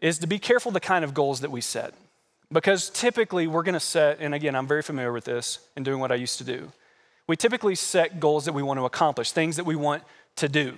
is 0.00 0.18
to 0.18 0.26
be 0.26 0.38
careful 0.38 0.70
the 0.70 0.80
kind 0.80 1.04
of 1.04 1.14
goals 1.14 1.40
that 1.40 1.50
we 1.50 1.62
set. 1.62 1.94
Because 2.52 2.90
typically 2.90 3.46
we're 3.46 3.62
going 3.62 3.74
to 3.74 3.80
set, 3.80 4.18
and 4.20 4.34
again, 4.34 4.56
I'm 4.56 4.66
very 4.66 4.82
familiar 4.82 5.12
with 5.12 5.24
this 5.24 5.60
in 5.76 5.82
doing 5.82 6.00
what 6.00 6.10
I 6.10 6.16
used 6.16 6.38
to 6.38 6.44
do. 6.44 6.72
We 7.28 7.36
typically 7.36 7.76
set 7.76 8.18
goals 8.18 8.44
that 8.46 8.52
we 8.52 8.62
want 8.62 8.78
to 8.80 8.84
accomplish, 8.84 9.30
things 9.30 9.56
that 9.56 9.64
we 9.64 9.76
want 9.76 10.02
to 10.36 10.48
do. 10.48 10.74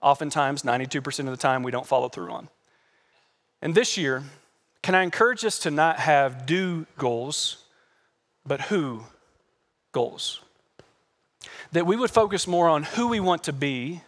Oftentimes, 0.00 0.62
92% 0.62 1.20
of 1.20 1.26
the 1.26 1.36
time, 1.36 1.62
we 1.62 1.72
don't 1.72 1.86
follow 1.86 2.08
through 2.08 2.30
on. 2.30 2.48
And 3.60 3.74
this 3.74 3.96
year, 3.96 4.22
can 4.82 4.94
I 4.94 5.02
encourage 5.02 5.44
us 5.44 5.58
to 5.60 5.70
not 5.70 5.98
have 5.98 6.46
do 6.46 6.86
goals, 6.96 7.64
but 8.46 8.62
who 8.62 9.04
goals? 9.92 10.40
That 11.72 11.86
we 11.86 11.96
would 11.96 12.10
focus 12.10 12.46
more 12.46 12.68
on 12.68 12.84
who 12.84 13.08
we 13.08 13.20
want 13.20 13.44
to 13.44 13.52
be 13.52 14.02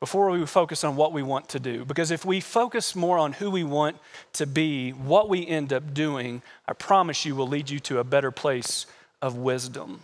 before 0.00 0.30
we 0.30 0.44
focus 0.46 0.84
on 0.84 0.96
what 0.96 1.12
we 1.12 1.22
want 1.22 1.48
to 1.50 1.60
do. 1.60 1.84
Because 1.84 2.10
if 2.10 2.24
we 2.24 2.40
focus 2.40 2.94
more 2.94 3.18
on 3.18 3.32
who 3.32 3.50
we 3.50 3.64
want 3.64 3.96
to 4.34 4.46
be, 4.46 4.90
what 4.90 5.28
we 5.28 5.46
end 5.46 5.72
up 5.72 5.94
doing, 5.94 6.42
I 6.68 6.74
promise 6.74 7.24
you, 7.24 7.34
will 7.34 7.48
lead 7.48 7.70
you 7.70 7.80
to 7.80 7.98
a 7.98 8.04
better 8.04 8.30
place 8.30 8.86
of 9.22 9.36
wisdom. 9.36 10.00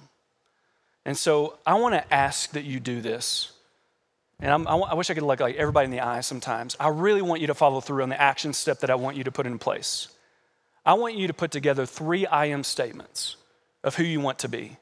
And 1.04 1.16
so 1.16 1.58
I 1.66 1.74
want 1.74 1.94
to 1.94 2.14
ask 2.14 2.52
that 2.52 2.64
you 2.64 2.80
do 2.80 3.00
this. 3.00 3.52
And 4.40 4.66
I, 4.66 4.74
I 4.74 4.94
wish 4.94 5.10
I 5.10 5.14
could 5.14 5.22
look 5.22 5.40
like 5.40 5.56
everybody 5.56 5.84
in 5.84 5.90
the 5.90 6.00
eye 6.00 6.20
sometimes. 6.20 6.76
I 6.80 6.88
really 6.88 7.22
want 7.22 7.40
you 7.40 7.46
to 7.48 7.54
follow 7.54 7.80
through 7.80 8.02
on 8.02 8.08
the 8.08 8.20
action 8.20 8.52
step 8.52 8.80
that 8.80 8.90
I 8.90 8.94
want 8.94 9.16
you 9.16 9.24
to 9.24 9.32
put 9.32 9.46
in 9.46 9.58
place. 9.58 10.08
I 10.84 10.94
want 10.94 11.16
you 11.16 11.26
to 11.28 11.34
put 11.34 11.50
together 11.50 11.86
three 11.86 12.26
I 12.26 12.46
am 12.46 12.64
statements 12.64 13.36
of 13.84 13.96
who 13.96 14.04
you 14.04 14.20
want 14.20 14.40
to 14.40 14.48
be. 14.48 14.78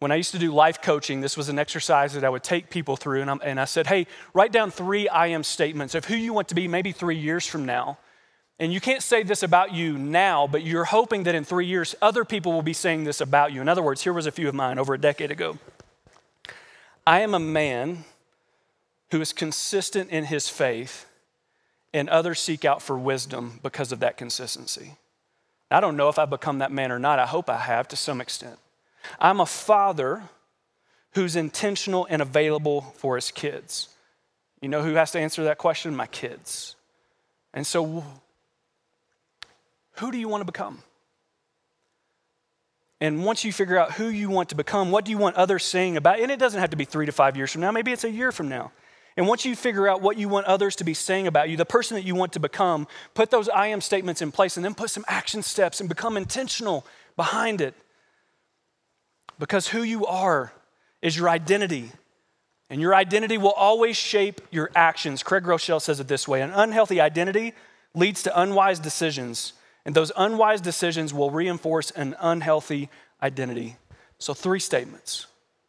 When 0.00 0.10
I 0.10 0.14
used 0.14 0.32
to 0.32 0.38
do 0.38 0.50
life 0.50 0.80
coaching, 0.80 1.20
this 1.20 1.36
was 1.36 1.50
an 1.50 1.58
exercise 1.58 2.14
that 2.14 2.24
I 2.24 2.30
would 2.30 2.42
take 2.42 2.70
people 2.70 2.96
through, 2.96 3.20
and, 3.20 3.42
and, 3.44 3.60
i 3.60 3.66
said, 3.66 3.86
hey, 3.86 4.06
write 4.32 4.50
down 4.50 4.70
three 4.70 5.06
I 5.08 5.26
am 5.26 5.44
statements 5.44 5.94
of 5.94 6.06
who 6.06 6.16
you 6.16 6.32
want 6.32 6.48
to 6.48 6.54
be 6.54 6.66
maybe 6.66 6.90
three 6.90 7.18
years 7.18 7.46
from 7.46 7.66
now. 7.66 7.98
And 8.58 8.72
you 8.72 8.80
can't 8.80 9.02
say 9.02 9.22
this 9.22 9.42
about 9.42 9.74
you 9.74 9.98
now, 9.98 10.46
but 10.46 10.62
you're 10.62 10.86
hoping 10.86 11.24
that 11.24 11.34
in 11.34 11.44
three 11.44 11.66
years, 11.66 11.94
other 12.00 12.24
people 12.24 12.52
will 12.52 12.62
be 12.62 12.72
saying 12.72 13.04
this 13.04 13.20
about 13.20 13.52
you. 13.52 13.60
In 13.60 13.68
other 13.68 13.82
words, 13.82 14.02
here 14.02 14.14
was 14.14 14.24
a 14.24 14.32
few 14.32 14.48
of 14.48 14.54
mine 14.54 14.78
over 14.78 14.94
a 14.94 14.98
decade 14.98 15.30
ago. 15.30 15.58
I 17.06 17.20
am 17.20 17.34
a 17.34 17.38
man 17.38 18.04
who 19.10 19.20
is 19.20 19.34
consistent 19.34 20.08
in 20.08 20.24
his 20.24 20.48
faith, 20.48 21.04
and 21.92 22.08
others 22.08 22.40
seek 22.40 22.64
out 22.64 22.80
for 22.80 22.98
wisdom 22.98 23.60
because 23.62 23.92
of 23.92 24.00
that 24.00 24.16
consistency. 24.16 24.96
I 25.70 25.80
don't 25.80 25.96
know 25.96 26.08
if 26.08 26.18
I've 26.18 26.30
become 26.30 26.58
that 26.60 26.72
man 26.72 26.90
or 26.90 26.98
not. 26.98 27.18
I 27.18 27.26
hope 27.26 27.50
I 27.50 27.58
have 27.58 27.86
to 27.88 27.96
some 27.96 28.22
extent. 28.22 28.58
I'm 29.18 29.40
a 29.40 29.46
father 29.46 30.22
who's 31.12 31.36
intentional 31.36 32.06
and 32.08 32.22
available 32.22 32.82
for 32.96 33.16
his 33.16 33.30
kids. 33.30 33.88
You 34.60 34.68
know 34.68 34.82
who 34.82 34.94
has 34.94 35.10
to 35.12 35.18
answer 35.18 35.44
that 35.44 35.58
question? 35.58 35.94
My 35.94 36.06
kids. 36.06 36.76
And 37.52 37.66
so, 37.66 38.04
who 39.92 40.12
do 40.12 40.18
you 40.18 40.28
want 40.28 40.42
to 40.42 40.44
become? 40.44 40.82
And 43.00 43.24
once 43.24 43.44
you 43.44 43.52
figure 43.52 43.78
out 43.78 43.92
who 43.92 44.08
you 44.08 44.28
want 44.28 44.50
to 44.50 44.54
become, 44.54 44.90
what 44.90 45.06
do 45.06 45.10
you 45.10 45.18
want 45.18 45.36
others 45.36 45.64
saying 45.64 45.96
about? 45.96 46.20
And 46.20 46.30
it 46.30 46.38
doesn't 46.38 46.60
have 46.60 46.70
to 46.70 46.76
be 46.76 46.84
three 46.84 47.06
to 47.06 47.12
five 47.12 47.36
years 47.36 47.50
from 47.50 47.62
now, 47.62 47.72
maybe 47.72 47.92
it's 47.92 48.04
a 48.04 48.10
year 48.10 48.30
from 48.30 48.48
now. 48.48 48.72
And 49.16 49.26
once 49.26 49.44
you 49.44 49.56
figure 49.56 49.88
out 49.88 50.00
what 50.00 50.16
you 50.16 50.28
want 50.28 50.46
others 50.46 50.76
to 50.76 50.84
be 50.84 50.94
saying 50.94 51.26
about 51.26 51.48
you, 51.50 51.56
the 51.56 51.64
person 51.64 51.96
that 51.96 52.04
you 52.04 52.14
want 52.14 52.32
to 52.34 52.40
become, 52.40 52.86
put 53.14 53.30
those 53.30 53.48
I 53.48 53.66
am 53.66 53.80
statements 53.80 54.22
in 54.22 54.30
place 54.30 54.56
and 54.56 54.64
then 54.64 54.74
put 54.74 54.90
some 54.90 55.04
action 55.08 55.42
steps 55.42 55.80
and 55.80 55.88
become 55.88 56.16
intentional 56.16 56.86
behind 57.16 57.60
it 57.60 57.74
because 59.40 59.68
who 59.68 59.82
you 59.82 60.06
are 60.06 60.52
is 61.02 61.16
your 61.16 61.28
identity. 61.28 61.90
And 62.68 62.80
your 62.80 62.94
identity 62.94 63.38
will 63.38 63.52
always 63.52 63.96
shape 63.96 64.40
your 64.52 64.70
actions. 64.76 65.24
Craig 65.24 65.42
Groeschel 65.42 65.80
says 65.80 65.98
it 65.98 66.06
this 66.06 66.28
way 66.28 66.42
an 66.42 66.52
unhealthy 66.52 67.00
identity 67.00 67.54
leads 67.92 68.22
to 68.22 68.40
unwise 68.40 68.78
decisions, 68.78 69.54
and 69.84 69.96
those 69.96 70.12
unwise 70.16 70.60
decisions 70.60 71.12
will 71.12 71.32
reinforce 71.32 71.90
an 71.90 72.14
unhealthy 72.20 72.88
identity. 73.20 73.76
So, 74.18 74.34
three 74.34 74.60
statements 74.60 75.26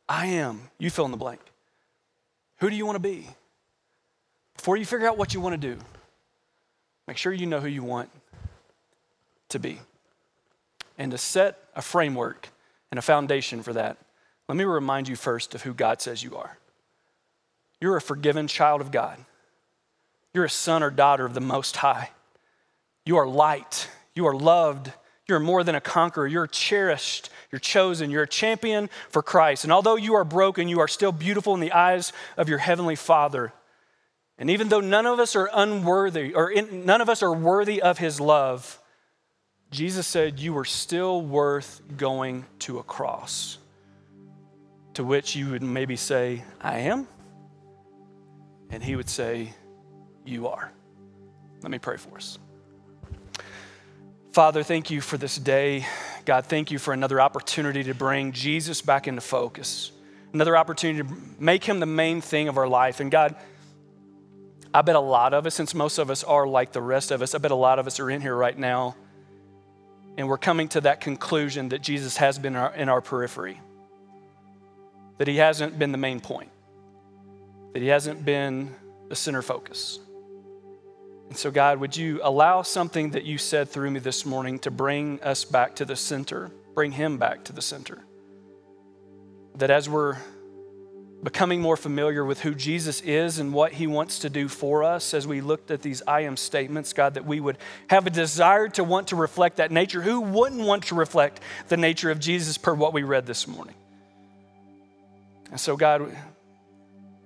I 0.08 0.28
am, 0.28 0.70
you 0.78 0.92
fill 0.92 1.06
in 1.06 1.12
the 1.12 1.18
blank. 1.18 1.40
Who 2.58 2.70
do 2.70 2.76
you 2.76 2.86
want 2.86 2.98
to 2.98 3.00
be? 3.00 3.28
Before 4.58 4.78
you 4.78 4.86
figure 4.86 5.08
out 5.08 5.18
what 5.18 5.34
you 5.34 5.42
want 5.42 5.60
to 5.60 5.76
do, 5.76 5.82
make 7.08 7.18
sure 7.18 7.34
you 7.34 7.48
know 7.48 7.62
who 7.62 7.70
you 7.70 7.84
want 7.84 8.12
to 9.50 9.58
be. 9.58 9.80
And 11.00 11.12
to 11.12 11.18
set 11.18 11.58
a 11.76 11.82
framework 11.82 12.50
and 12.92 13.00
a 13.00 13.02
foundation 13.02 13.64
for 13.64 13.74
that, 13.74 13.98
let 14.48 14.58
me 14.58 14.64
remind 14.64 15.08
you 15.08 15.16
first 15.16 15.56
of 15.56 15.64
who 15.64 15.74
God 15.74 16.02
says 16.02 16.24
you 16.24 16.36
are. 16.36 16.58
You're 17.80 17.98
a 17.98 18.02
forgiven 18.02 18.48
child 18.48 18.82
of 18.82 18.92
God. 18.92 19.18
You're 20.34 20.46
a 20.46 20.50
son 20.50 20.84
or 20.84 20.92
daughter 20.92 21.26
of 21.26 21.34
the 21.34 21.42
Most 21.42 21.78
High. 21.78 22.12
You 23.06 23.18
are 23.18 23.28
light. 23.28 23.90
You 24.14 24.28
are 24.28 24.36
loved. 24.36 24.92
You're 25.28 25.40
more 25.40 25.64
than 25.64 25.76
a 25.76 25.82
conqueror. 25.82 26.28
You're 26.28 26.48
cherished. 26.48 27.30
You're 27.52 27.60
chosen. 27.60 28.12
You're 28.12 28.24
a 28.24 28.28
champion 28.28 28.90
for 29.10 29.22
Christ. 29.22 29.64
And 29.64 29.72
although 29.72 29.96
you 29.96 30.16
are 30.16 30.26
broken, 30.26 30.68
you 30.68 30.82
are 30.82 30.88
still 30.88 31.12
beautiful 31.12 31.54
in 31.54 31.60
the 31.62 31.72
eyes 31.72 32.12
of 32.38 32.50
your 32.50 32.58
heavenly 32.58 32.96
Father. 32.96 33.54
And 34.38 34.50
even 34.50 34.70
though 34.70 34.82
none 34.82 35.06
of 35.06 35.20
us 35.20 35.36
are 35.36 35.50
unworthy, 35.54 36.34
or 36.34 36.50
in, 36.50 36.86
none 36.86 37.00
of 37.00 37.10
us 37.10 37.24
are 37.24 37.34
worthy 37.34 37.82
of 37.82 38.00
his 38.00 38.20
love, 38.20 38.81
Jesus 39.72 40.06
said, 40.06 40.40
You 40.40 40.54
were 40.54 40.66
still 40.66 41.22
worth 41.22 41.82
going 41.96 42.46
to 42.60 42.80
a 42.80 42.84
cross. 42.84 43.58
To 44.96 45.04
which 45.06 45.36
you 45.36 45.52
would 45.52 45.64
maybe 45.64 45.96
say, 45.96 46.44
I 46.60 46.80
am. 46.80 47.08
And 48.70 48.84
he 48.84 48.98
would 48.98 49.10
say, 49.10 49.54
You 50.26 50.48
are. 50.48 50.72
Let 51.62 51.72
me 51.72 51.80
pray 51.80 51.98
for 51.98 52.18
us. 52.18 52.38
Father, 54.34 54.64
thank 54.64 54.90
you 54.90 55.00
for 55.00 55.18
this 55.18 55.38
day. 55.38 55.86
God, 56.26 56.46
thank 56.46 56.72
you 56.72 56.78
for 56.78 56.94
another 56.94 57.22
opportunity 57.22 57.84
to 57.86 57.94
bring 57.94 58.32
Jesus 58.34 58.82
back 58.82 59.08
into 59.08 59.22
focus, 59.22 59.92
another 60.34 60.56
opportunity 60.56 61.08
to 61.08 61.16
make 61.40 61.64
him 61.64 61.80
the 61.80 61.86
main 61.86 62.22
thing 62.22 62.48
of 62.48 62.58
our 62.58 62.68
life. 62.68 63.00
And 63.00 63.10
God, 63.10 63.36
I 64.74 64.82
bet 64.82 64.96
a 64.96 65.02
lot 65.02 65.34
of 65.34 65.46
us, 65.46 65.56
since 65.56 65.74
most 65.74 65.98
of 65.98 66.10
us 66.10 66.24
are 66.24 66.48
like 66.48 66.72
the 66.72 66.82
rest 66.82 67.12
of 67.12 67.22
us, 67.22 67.36
I 67.36 67.40
bet 67.40 67.52
a 67.52 67.56
lot 67.56 67.80
of 67.80 67.88
us 67.88 68.00
are 68.00 68.10
in 68.10 68.22
here 68.22 68.36
right 68.36 68.58
now 68.58 68.96
and 70.18 70.28
we're 70.28 70.38
coming 70.38 70.68
to 70.70 70.82
that 70.82 71.02
conclusion 71.02 71.70
that 71.70 71.82
Jesus 71.82 72.18
has 72.18 72.38
been 72.38 72.54
in 72.54 72.62
our, 72.62 72.74
in 72.74 72.90
our 72.90 73.02
periphery, 73.02 73.60
that 75.18 75.28
he 75.28 75.38
hasn't 75.38 75.80
been 75.80 75.92
the 75.92 75.98
main 75.98 76.20
point, 76.20 76.52
that 77.74 77.82
he 77.82 77.88
hasn't 77.88 78.26
been 78.26 78.76
the 79.10 79.16
center 79.16 79.42
focus. 79.42 80.00
And 81.30 81.38
so, 81.38 81.50
God, 81.50 81.80
would 81.80 81.96
you 81.96 82.20
allow 82.24 82.62
something 82.62 83.12
that 83.12 83.24
you 83.24 83.38
said 83.38 83.70
through 83.70 83.92
me 83.92 84.02
this 84.02 84.26
morning 84.26 84.60
to 84.60 84.72
bring 84.72 85.22
us 85.22 85.46
back 85.46 85.76
to 85.76 85.86
the 85.86 85.96
center, 85.96 86.52
bring 86.76 86.92
him 86.92 87.18
back 87.18 87.46
to 87.46 87.54
the 87.54 87.62
center? 87.62 88.00
That 89.56 89.72
as 89.72 89.88
we're 89.88 90.18
becoming 91.24 91.62
more 91.62 91.78
familiar 91.78 92.26
with 92.26 92.42
who 92.42 92.56
Jesus 92.56 93.02
is 93.02 93.38
and 93.38 93.54
what 93.54 93.74
he 93.74 93.86
wants 93.86 94.20
to 94.20 94.30
do 94.30 94.48
for 94.48 94.84
us 94.84 95.14
as 95.14 95.28
we 95.28 95.40
looked 95.40 95.70
at 95.70 95.82
these 95.82 96.02
I 96.08 96.22
am 96.22 96.36
statements, 96.36 96.94
God, 96.94 97.14
that 97.14 97.26
we 97.26 97.40
would 97.40 97.58
have 97.90 98.08
a 98.08 98.10
desire 98.10 98.68
to 98.70 98.84
want 98.84 99.10
to 99.10 99.16
reflect 99.16 99.58
that 99.58 99.72
nature. 99.72 100.02
Who 100.02 100.22
wouldn't 100.22 100.62
want 100.62 100.86
to 100.86 100.96
reflect 100.96 101.40
the 101.68 101.78
nature 101.78 102.10
of 102.10 102.20
Jesus 102.20 102.58
per 102.58 102.74
what 102.74 102.94
we 102.94 103.04
read 103.04 103.28
this 103.28 103.48
morning? 103.48 103.76
And 105.52 105.60
so, 105.60 105.78
God, 105.78 106.16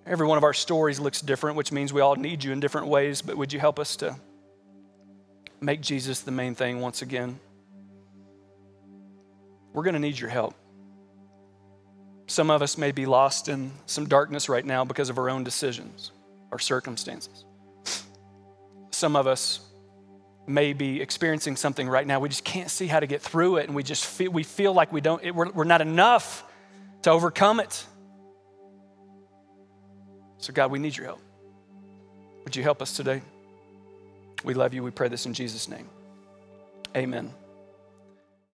every 0.05 0.27
one 0.27 0.37
of 0.37 0.43
our 0.43 0.53
stories 0.53 0.99
looks 0.99 1.21
different, 1.21 1.55
which 1.55 1.71
means 1.71 1.93
we 1.93 2.01
all 2.01 2.15
need 2.15 2.43
you 2.43 2.51
in 2.51 2.59
different 2.59 2.87
ways, 2.87 3.21
but 3.21 3.37
would 3.37 3.53
you 3.53 3.59
help 3.59 3.79
us 3.79 3.95
to 3.97 4.17
make 5.61 5.79
Jesus 5.79 6.19
the 6.19 6.31
main 6.31 6.53
thing 6.53 6.81
once 6.81 7.01
again? 7.01 7.39
We're 9.71 9.83
going 9.83 9.93
to 9.93 9.99
need 9.99 10.19
your 10.19 10.29
help. 10.29 10.55
Some 12.27 12.49
of 12.49 12.61
us 12.61 12.77
may 12.77 12.91
be 12.91 13.05
lost 13.05 13.49
in 13.49 13.71
some 13.85 14.07
darkness 14.07 14.49
right 14.49 14.65
now 14.65 14.83
because 14.83 15.09
of 15.09 15.17
our 15.17 15.29
own 15.29 15.43
decisions 15.43 16.11
or 16.51 16.59
circumstances. 16.59 17.45
Some 18.91 19.15
of 19.15 19.27
us 19.27 19.59
may 20.47 20.73
be 20.73 21.01
experiencing 21.01 21.55
something 21.55 21.87
right 21.87 22.05
now. 22.05 22.19
We 22.19 22.29
just 22.29 22.43
can't 22.43 22.69
see 22.69 22.87
how 22.87 22.99
to 22.99 23.07
get 23.07 23.21
through 23.21 23.57
it, 23.57 23.67
and 23.67 23.75
we 23.75 23.83
just 23.83 24.05
feel, 24.05 24.31
we 24.31 24.43
feel 24.43 24.73
like 24.73 24.91
we 24.91 25.01
don't, 25.01 25.23
it, 25.23 25.35
we're, 25.35 25.49
we're 25.51 25.63
not 25.63 25.81
enough 25.81 26.43
to 27.03 27.11
overcome 27.11 27.59
it. 27.59 27.85
So, 30.37 30.53
God, 30.53 30.71
we 30.71 30.79
need 30.79 30.95
your 30.95 31.07
help. 31.07 31.21
Would 32.43 32.55
you 32.55 32.63
help 32.63 32.81
us 32.81 32.95
today? 32.95 33.21
We 34.43 34.53
love 34.53 34.73
you. 34.73 34.83
We 34.83 34.91
pray 34.91 35.07
this 35.07 35.25
in 35.25 35.33
Jesus' 35.33 35.67
name. 35.67 35.89
Amen. 36.95 37.33